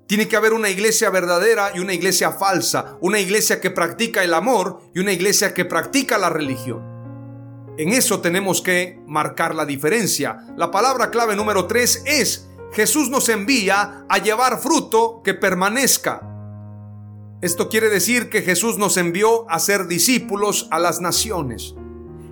Tiene 0.06 0.28
que 0.28 0.36
haber 0.36 0.54
una 0.54 0.70
iglesia 0.70 1.10
verdadera 1.10 1.72
y 1.74 1.80
una 1.80 1.96
iglesia 1.96 2.32
falsa, 2.32 2.98
una 3.02 3.20
iglesia 3.20 3.60
que 3.60 3.72
practica 3.72 4.24
el 4.24 4.36
amor 4.36 4.82
y 4.94 5.00
una 5.00 5.12
iglesia 5.12 5.56
que 5.56 5.65
practica 5.65 6.20
la 6.20 6.30
religión. 6.30 6.95
En 7.78 7.90
eso 7.90 8.22
tenemos 8.22 8.62
que 8.62 9.02
marcar 9.06 9.54
la 9.54 9.66
diferencia. 9.66 10.46
La 10.56 10.72
palabra 10.72 11.12
clave 11.12 11.36
número 11.36 11.66
3 11.68 12.04
es, 12.06 12.48
Jesús 12.72 13.10
nos 13.10 13.28
envía 13.30 14.06
a 14.08 14.18
llevar 14.18 14.60
fruto 14.60 15.22
que 15.24 15.34
permanezca. 15.34 16.22
Esto 17.42 17.68
quiere 17.70 17.90
decir 17.90 18.30
que 18.30 18.42
Jesús 18.42 18.78
nos 18.78 18.96
envió 18.98 19.50
a 19.50 19.60
ser 19.60 19.88
discípulos 19.88 20.68
a 20.72 20.80
las 20.80 21.02
naciones, 21.02 21.76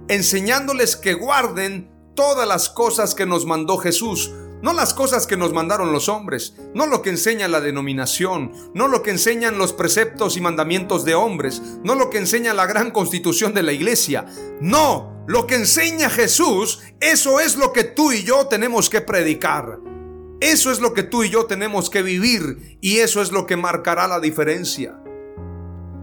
enseñándoles 0.08 0.96
que 0.96 1.14
guarden 1.14 1.92
todas 2.16 2.48
las 2.48 2.70
cosas 2.70 3.14
que 3.14 3.26
nos 3.26 3.46
mandó 3.46 3.78
Jesús, 3.78 4.32
no 4.62 4.72
las 4.72 4.94
cosas 4.94 5.28
que 5.28 5.36
nos 5.36 5.52
mandaron 5.52 5.92
los 5.92 6.08
hombres, 6.08 6.56
no 6.74 6.86
lo 6.88 7.02
que 7.02 7.10
enseña 7.10 7.50
la 7.50 7.60
denominación, 7.60 8.54
no 8.74 8.88
lo 8.88 9.04
que 9.04 9.12
enseñan 9.12 9.58
los 9.58 9.74
preceptos 9.74 10.38
y 10.38 10.42
mandamientos 10.42 11.04
de 11.04 11.16
hombres, 11.16 11.62
no 11.84 11.96
lo 11.96 12.10
que 12.10 12.18
enseña 12.18 12.54
la 12.54 12.66
gran 12.66 12.92
constitución 12.92 13.54
de 13.54 13.64
la 13.64 13.74
iglesia. 13.74 14.26
No, 14.62 15.13
lo 15.26 15.48
que 15.48 15.56
enseña 15.56 16.10
Jesús, 16.10 16.82
eso 17.00 17.40
es 17.40 17.56
lo 17.56 17.74
que 17.74 17.84
tú 17.84 18.12
y 18.12 18.24
yo 18.24 18.48
tenemos 18.48 18.90
que 18.90 19.02
predicar. 19.02 19.80
Eso 20.40 20.72
es 20.72 20.82
lo 20.82 20.94
que 20.94 21.04
tú 21.04 21.24
y 21.24 21.30
yo 21.30 21.46
tenemos 21.46 21.90
que 21.90 22.02
vivir 22.02 22.78
y 22.82 22.98
eso 22.98 23.22
es 23.22 23.32
lo 23.32 23.46
que 23.46 23.56
marcará 23.56 24.08
la 24.08 24.20
diferencia. 24.20 25.00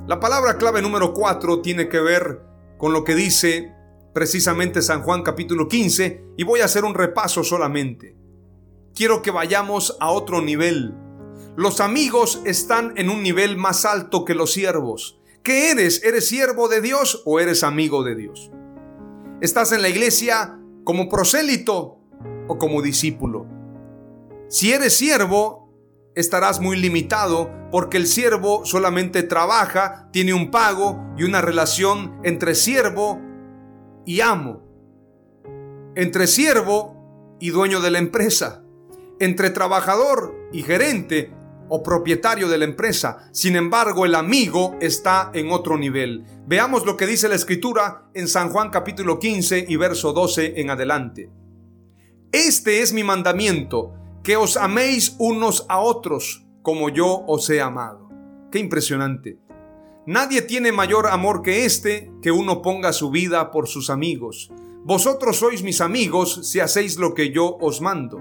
La 0.07 0.19
palabra 0.19 0.57
clave 0.57 0.81
número 0.81 1.13
4 1.13 1.61
tiene 1.61 1.89
que 1.89 2.01
ver 2.01 2.41
con 2.79 2.93
lo 2.93 3.05
que 3.05 3.15
dice 3.15 3.75
precisamente 4.15 4.81
San 4.81 5.03
Juan 5.03 5.23
capítulo 5.23 5.69
15 5.69 6.25
y 6.39 6.45
voy 6.45 6.61
a 6.61 6.65
hacer 6.65 6.85
un 6.85 6.95
repaso 6.95 7.45
solamente 7.45 8.21
quiero 8.95 9.23
que 9.23 9.31
vayamos 9.31 9.97
a 10.01 10.11
otro 10.11 10.43
nivel. 10.43 10.95
Los 11.57 11.81
amigos 11.81 12.43
están 12.45 12.93
en 12.97 13.11
un 13.11 13.23
nivel 13.23 13.57
más 13.57 13.85
alto 13.85 14.25
que 14.25 14.35
los 14.35 14.53
siervos. 14.53 15.21
¿Qué 15.43 15.71
eres? 15.71 16.03
¿Eres 16.05 16.29
siervo 16.29 16.69
de 16.69 16.81
Dios 16.81 17.23
o 17.25 17.41
eres 17.41 17.65
amigo 17.65 18.05
de 18.05 18.15
Dios? 18.15 18.51
¿Estás 19.41 19.73
en 19.73 19.81
la 19.81 19.89
iglesia 19.89 20.59
como 20.85 21.09
prosélito 21.09 21.99
o 22.47 22.59
como 22.59 22.83
discípulo? 22.83 23.47
Si 24.49 24.73
eres 24.73 24.95
siervo, 24.95 25.73
estarás 26.15 26.61
muy 26.61 26.77
limitado 26.77 27.51
porque 27.71 27.97
el 27.97 28.07
siervo 28.07 28.67
solamente 28.67 29.23
trabaja, 29.23 30.11
tiene 30.13 30.35
un 30.35 30.51
pago 30.51 31.01
y 31.17 31.25
una 31.25 31.41
relación 31.41 32.21
entre 32.23 32.55
siervo 32.55 33.19
y 34.05 34.21
amo, 34.21 34.63
entre 35.95 36.27
siervo 36.27 37.37
y 37.41 37.49
dueño 37.51 37.81
de 37.81 37.91
la 37.91 37.99
empresa 37.99 38.63
entre 39.21 39.51
trabajador 39.51 40.35
y 40.51 40.63
gerente 40.63 41.33
o 41.71 41.83
propietario 41.83 42.49
de 42.49 42.59
la 42.59 42.67
empresa. 42.67 43.31
Sin 43.33 43.57
embargo, 43.57 44.05
el 44.05 44.15
amigo 44.15 44.77
está 44.81 45.31
en 45.33 45.51
otro 45.51 45.79
nivel. 45.79 46.25
Veamos 46.47 46.85
lo 46.85 46.97
que 46.97 47.07
dice 47.07 47.29
la 47.29 47.37
escritura 47.37 48.11
en 48.13 48.29
San 48.29 48.51
Juan 48.51 48.69
capítulo 48.69 49.19
15 49.19 49.65
y 49.69 49.77
verso 49.77 50.13
12 50.13 50.61
en 50.61 50.69
adelante. 50.69 51.31
Este 52.33 52.83
es 52.83 52.93
mi 52.93 53.03
mandamiento, 53.03 53.95
que 54.23 54.37
os 54.37 54.57
améis 54.57 55.17
unos 55.19 55.65
a 55.69 55.81
otros 55.81 56.45
como 56.63 56.91
yo 56.91 57.25
os 57.27 57.49
he 57.49 57.61
amado. 57.61 58.09
Qué 58.53 58.59
impresionante. 58.59 59.39
Nadie 60.07 60.43
tiene 60.43 60.73
mayor 60.73 61.07
amor 61.07 61.43
que 61.43 61.65
este, 61.65 62.11
que 62.21 62.33
uno 62.33 62.63
ponga 62.63 62.93
su 62.93 63.11
vida 63.11 63.51
por 63.51 63.69
sus 63.69 63.91
amigos. 63.91 64.51
Vosotros 64.85 65.37
sois 65.37 65.63
mis 65.63 65.81
amigos 65.81 66.41
si 66.51 66.59
hacéis 66.59 66.99
lo 66.99 67.15
que 67.15 67.31
yo 67.31 67.57
os 67.61 67.81
mando. 67.81 68.21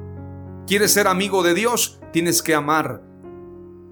¿Quieres 0.71 0.93
ser 0.93 1.07
amigo 1.07 1.43
de 1.43 1.53
Dios? 1.53 1.99
Tienes 2.13 2.41
que 2.41 2.55
amar. 2.55 3.01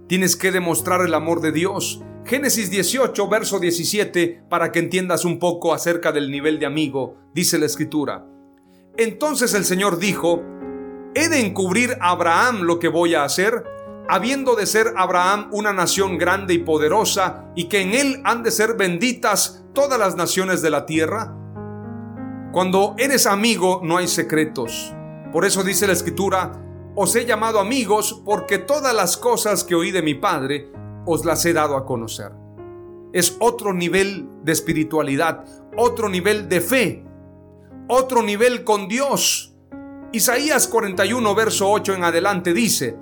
Tienes 0.08 0.38
que 0.38 0.50
demostrar 0.50 1.02
el 1.02 1.14
amor 1.14 1.42
de 1.42 1.52
Dios. 1.52 2.02
Génesis 2.24 2.72
18, 2.72 3.28
verso 3.28 3.60
17, 3.60 4.46
para 4.50 4.72
que 4.72 4.80
entiendas 4.80 5.26
un 5.26 5.40
poco 5.40 5.74
acerca 5.74 6.14
del 6.14 6.32
nivel 6.32 6.58
de 6.58 6.66
amigo, 6.66 7.18
dice 7.34 7.60
la 7.60 7.66
escritura. 7.66 8.26
Entonces 8.96 9.54
el 9.56 9.66
Señor 9.66 10.00
dijo, 10.00 10.42
¿he 11.16 11.28
de 11.28 11.46
encubrir 11.46 11.98
a 12.00 12.12
Abraham 12.12 12.62
lo 12.62 12.80
que 12.80 12.88
voy 12.88 13.14
a 13.14 13.26
hacer? 13.26 13.62
habiendo 14.08 14.56
de 14.56 14.66
ser 14.66 14.94
Abraham 14.96 15.50
una 15.52 15.74
nación 15.74 16.18
grande 16.18 16.54
y 16.54 16.60
poderosa, 16.60 17.52
y 17.56 17.66
que 17.66 17.82
en 17.82 17.94
él 17.94 18.22
han 18.24 18.42
de 18.42 18.52
ser 18.52 18.78
benditas 18.78 19.66
todas 19.74 20.00
las 20.00 20.16
naciones 20.16 20.62
de 20.62 20.70
la 20.70 20.86
tierra? 20.86 21.36
Cuando 22.54 22.96
eres 22.98 23.28
amigo 23.28 23.82
no 23.84 23.98
hay 23.98 24.08
secretos. 24.08 24.96
Por 25.34 25.44
eso 25.44 25.62
dice 25.62 25.86
la 25.86 25.94
escritura, 25.94 26.69
os 27.02 27.16
he 27.16 27.26
llamado 27.26 27.62
amigos 27.62 28.22
porque 28.26 28.58
todas 28.58 28.94
las 28.94 29.16
cosas 29.16 29.64
que 29.64 29.74
oí 29.74 29.90
de 29.90 30.02
mi 30.02 30.16
Padre 30.16 30.70
os 31.06 31.24
las 31.24 31.46
he 31.46 31.54
dado 31.54 31.78
a 31.78 31.86
conocer. 31.86 32.34
Es 33.14 33.38
otro 33.40 33.74
nivel 33.74 34.28
de 34.44 34.52
espiritualidad, 34.52 35.46
otro 35.78 36.10
nivel 36.10 36.50
de 36.50 36.60
fe, 36.60 37.06
otro 37.88 38.22
nivel 38.22 38.66
con 38.66 38.90
Dios. 38.90 39.56
Isaías 40.12 40.68
41, 40.68 41.36
verso 41.36 41.72
8 41.72 41.94
en 41.94 42.04
adelante 42.04 42.54
dice, 42.54 42.98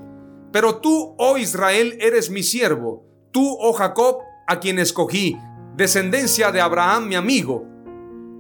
Pero 0.52 0.76
tú, 0.76 1.16
oh 1.18 1.40
Israel, 1.40 1.98
eres 2.00 2.30
mi 2.30 2.44
siervo, 2.44 3.04
tú, 3.32 3.58
oh 3.60 3.74
Jacob, 3.74 4.20
a 4.46 4.60
quien 4.60 4.78
escogí, 4.78 5.36
descendencia 5.76 6.52
de 6.52 6.62
Abraham 6.62 7.08
mi 7.08 7.16
amigo. 7.16 7.66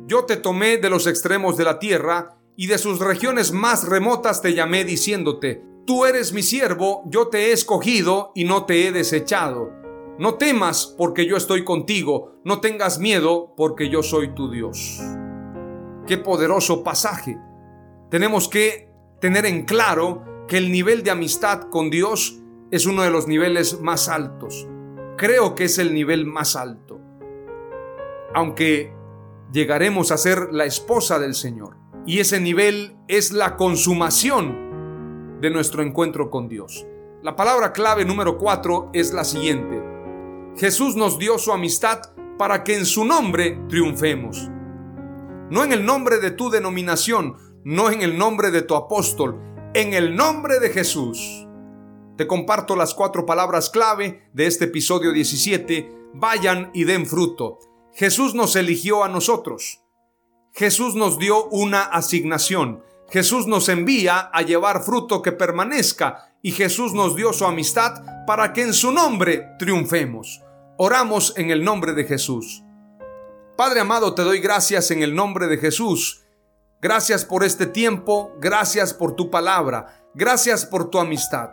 Yo 0.06 0.26
te 0.26 0.38
tomé 0.38 0.78
de 0.78 0.92
los 0.92 1.08
extremos 1.08 1.58
de 1.58 1.64
la 1.64 1.80
tierra, 1.80 2.37
y 2.58 2.68
de 2.68 2.78
sus 2.78 3.00
regiones 3.00 3.54
más 3.54 3.88
remotas 3.88 4.42
te 4.42 4.54
llamé 4.54 4.84
diciéndote, 4.84 5.64
Tú 5.86 6.04
eres 6.04 6.34
mi 6.34 6.44
siervo, 6.44 7.04
yo 7.06 7.30
te 7.30 7.46
he 7.46 7.52
escogido 7.54 8.34
y 8.36 8.44
no 8.44 8.66
te 8.66 8.86
he 8.86 8.92
desechado. 8.92 9.72
No 10.20 10.36
temas 10.36 10.94
porque 10.98 11.26
yo 11.26 11.38
estoy 11.38 11.64
contigo, 11.64 12.34
no 12.44 12.60
tengas 12.60 13.00
miedo 13.00 13.54
porque 13.56 13.90
yo 13.90 14.04
soy 14.04 14.36
tu 14.36 14.52
Dios. 14.52 15.00
Qué 16.06 16.18
poderoso 16.18 16.84
pasaje. 16.84 17.38
Tenemos 18.10 18.50
que 18.50 18.92
tener 19.22 19.46
en 19.46 19.64
claro 19.64 20.26
que 20.50 20.58
el 20.58 20.74
nivel 20.74 21.04
de 21.04 21.12
amistad 21.12 21.70
con 21.70 21.90
Dios 21.90 22.42
es 22.70 22.86
uno 22.86 23.04
de 23.04 23.12
los 23.12 23.30
niveles 23.30 23.80
más 23.80 24.10
altos. 24.10 24.68
Creo 25.16 25.56
que 25.56 25.66
es 25.66 25.78
el 25.78 25.94
nivel 25.94 26.26
más 26.26 26.58
alto. 26.58 27.00
Aunque 28.34 28.92
llegaremos 29.54 30.12
a 30.12 30.18
ser 30.18 30.50
la 30.52 30.66
esposa 30.66 31.18
del 31.18 31.34
Señor. 31.34 31.87
Y 32.08 32.22
ese 32.22 32.40
nivel 32.40 32.96
es 33.10 33.34
la 33.34 33.58
consumación 33.58 35.38
de 35.42 35.50
nuestro 35.50 35.84
encuentro 35.84 36.32
con 36.32 36.48
Dios. 36.48 36.88
La 37.22 37.36
palabra 37.36 37.74
clave 37.74 38.06
número 38.06 38.38
cuatro 38.38 38.90
es 38.94 39.12
la 39.12 39.26
siguiente. 39.26 39.84
Jesús 40.56 40.96
nos 40.96 41.20
dio 41.20 41.38
su 41.38 41.52
amistad 41.52 42.00
para 42.38 42.64
que 42.64 42.78
en 42.78 42.86
su 42.86 43.04
nombre 43.04 43.60
triunfemos. 43.68 44.50
No 45.50 45.66
en 45.66 45.74
el 45.74 45.86
nombre 45.86 46.20
de 46.20 46.32
tu 46.32 46.50
denominación, 46.50 47.36
no 47.66 47.92
en 47.92 48.02
el 48.02 48.18
nombre 48.18 48.52
de 48.52 48.62
tu 48.62 48.76
apóstol, 48.76 49.38
en 49.74 49.94
el 49.94 50.16
nombre 50.16 50.62
de 50.62 50.70
Jesús. 50.70 51.46
Te 52.16 52.26
comparto 52.26 52.78
las 52.78 52.94
cuatro 52.94 53.26
palabras 53.26 53.70
clave 53.70 54.30
de 54.32 54.48
este 54.48 54.66
episodio 54.66 55.12
17. 55.12 55.92
Vayan 56.14 56.72
y 56.74 56.86
den 56.86 57.06
fruto. 57.06 57.60
Jesús 57.94 58.34
nos 58.34 58.56
eligió 58.56 59.04
a 59.04 59.10
nosotros. 59.10 59.84
Jesús 60.58 60.96
nos 60.96 61.20
dio 61.20 61.46
una 61.50 61.84
asignación. 61.84 62.84
Jesús 63.12 63.46
nos 63.46 63.70
envía 63.70 64.18
a 64.34 64.42
llevar 64.42 64.84
fruto 64.84 65.22
que 65.22 65.32
permanezca 65.32 66.34
y 66.42 66.52
Jesús 66.52 66.94
nos 66.94 67.16
dio 67.16 67.32
su 67.32 67.46
amistad 67.46 68.26
para 68.26 68.54
que 68.54 68.64
en 68.64 68.74
su 68.74 68.92
nombre 68.92 69.52
triunfemos. 69.60 70.42
Oramos 70.78 71.36
en 71.38 71.52
el 71.52 71.64
nombre 71.64 71.94
de 71.94 72.06
Jesús. 72.06 72.64
Padre 73.56 73.82
amado, 73.82 74.16
te 74.16 74.24
doy 74.24 74.40
gracias 74.40 74.90
en 74.90 75.04
el 75.04 75.14
nombre 75.14 75.46
de 75.46 75.60
Jesús. 75.60 76.24
Gracias 76.82 77.24
por 77.24 77.44
este 77.44 77.68
tiempo, 77.68 78.34
gracias 78.40 78.96
por 78.96 79.16
tu 79.16 79.30
palabra, 79.30 80.10
gracias 80.16 80.66
por 80.66 80.90
tu 80.90 80.98
amistad. 80.98 81.52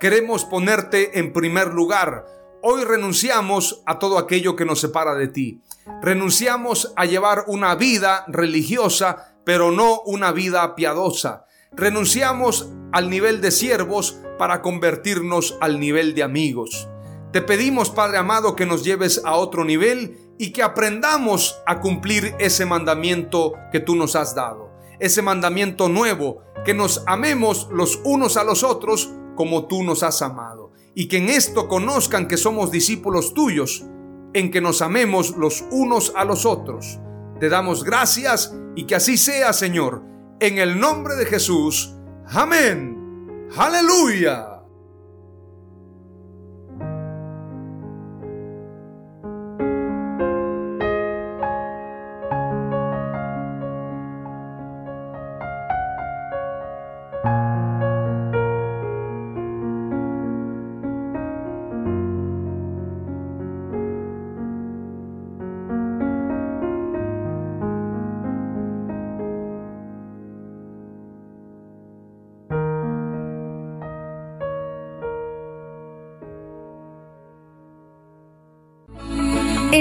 Queremos 0.00 0.46
ponerte 0.46 1.18
en 1.18 1.34
primer 1.34 1.74
lugar. 1.74 2.24
Hoy 2.68 2.82
renunciamos 2.82 3.80
a 3.86 4.00
todo 4.00 4.18
aquello 4.18 4.56
que 4.56 4.64
nos 4.64 4.80
separa 4.80 5.14
de 5.14 5.28
ti. 5.28 5.60
Renunciamos 6.02 6.92
a 6.96 7.04
llevar 7.04 7.44
una 7.46 7.76
vida 7.76 8.24
religiosa, 8.26 9.36
pero 9.44 9.70
no 9.70 10.00
una 10.00 10.32
vida 10.32 10.74
piadosa. 10.74 11.44
Renunciamos 11.70 12.68
al 12.90 13.08
nivel 13.08 13.40
de 13.40 13.52
siervos 13.52 14.18
para 14.36 14.62
convertirnos 14.62 15.56
al 15.60 15.78
nivel 15.78 16.16
de 16.16 16.24
amigos. 16.24 16.88
Te 17.32 17.40
pedimos, 17.40 17.90
Padre 17.90 18.18
amado, 18.18 18.56
que 18.56 18.66
nos 18.66 18.82
lleves 18.82 19.22
a 19.24 19.36
otro 19.36 19.64
nivel 19.64 20.18
y 20.36 20.50
que 20.50 20.64
aprendamos 20.64 21.62
a 21.66 21.78
cumplir 21.78 22.34
ese 22.40 22.66
mandamiento 22.66 23.52
que 23.70 23.78
tú 23.78 23.94
nos 23.94 24.16
has 24.16 24.34
dado. 24.34 24.72
Ese 24.98 25.22
mandamiento 25.22 25.88
nuevo, 25.88 26.42
que 26.64 26.74
nos 26.74 27.04
amemos 27.06 27.68
los 27.70 28.00
unos 28.02 28.36
a 28.36 28.42
los 28.42 28.64
otros 28.64 29.12
como 29.36 29.68
tú 29.68 29.84
nos 29.84 30.02
has 30.02 30.20
amado. 30.20 30.65
Y 30.98 31.08
que 31.08 31.18
en 31.18 31.28
esto 31.28 31.68
conozcan 31.68 32.26
que 32.26 32.38
somos 32.38 32.70
discípulos 32.70 33.34
tuyos 33.34 33.84
en 34.32 34.50
que 34.50 34.62
nos 34.62 34.80
amemos 34.80 35.36
los 35.36 35.62
unos 35.70 36.14
a 36.16 36.24
los 36.24 36.46
otros. 36.46 36.98
Te 37.38 37.50
damos 37.50 37.84
gracias 37.84 38.56
y 38.74 38.84
que 38.84 38.94
así 38.94 39.18
sea, 39.18 39.52
Señor. 39.52 40.02
En 40.40 40.56
el 40.56 40.80
nombre 40.80 41.14
de 41.16 41.26
Jesús. 41.26 41.94
Amén. 42.28 43.46
Aleluya. 43.58 44.55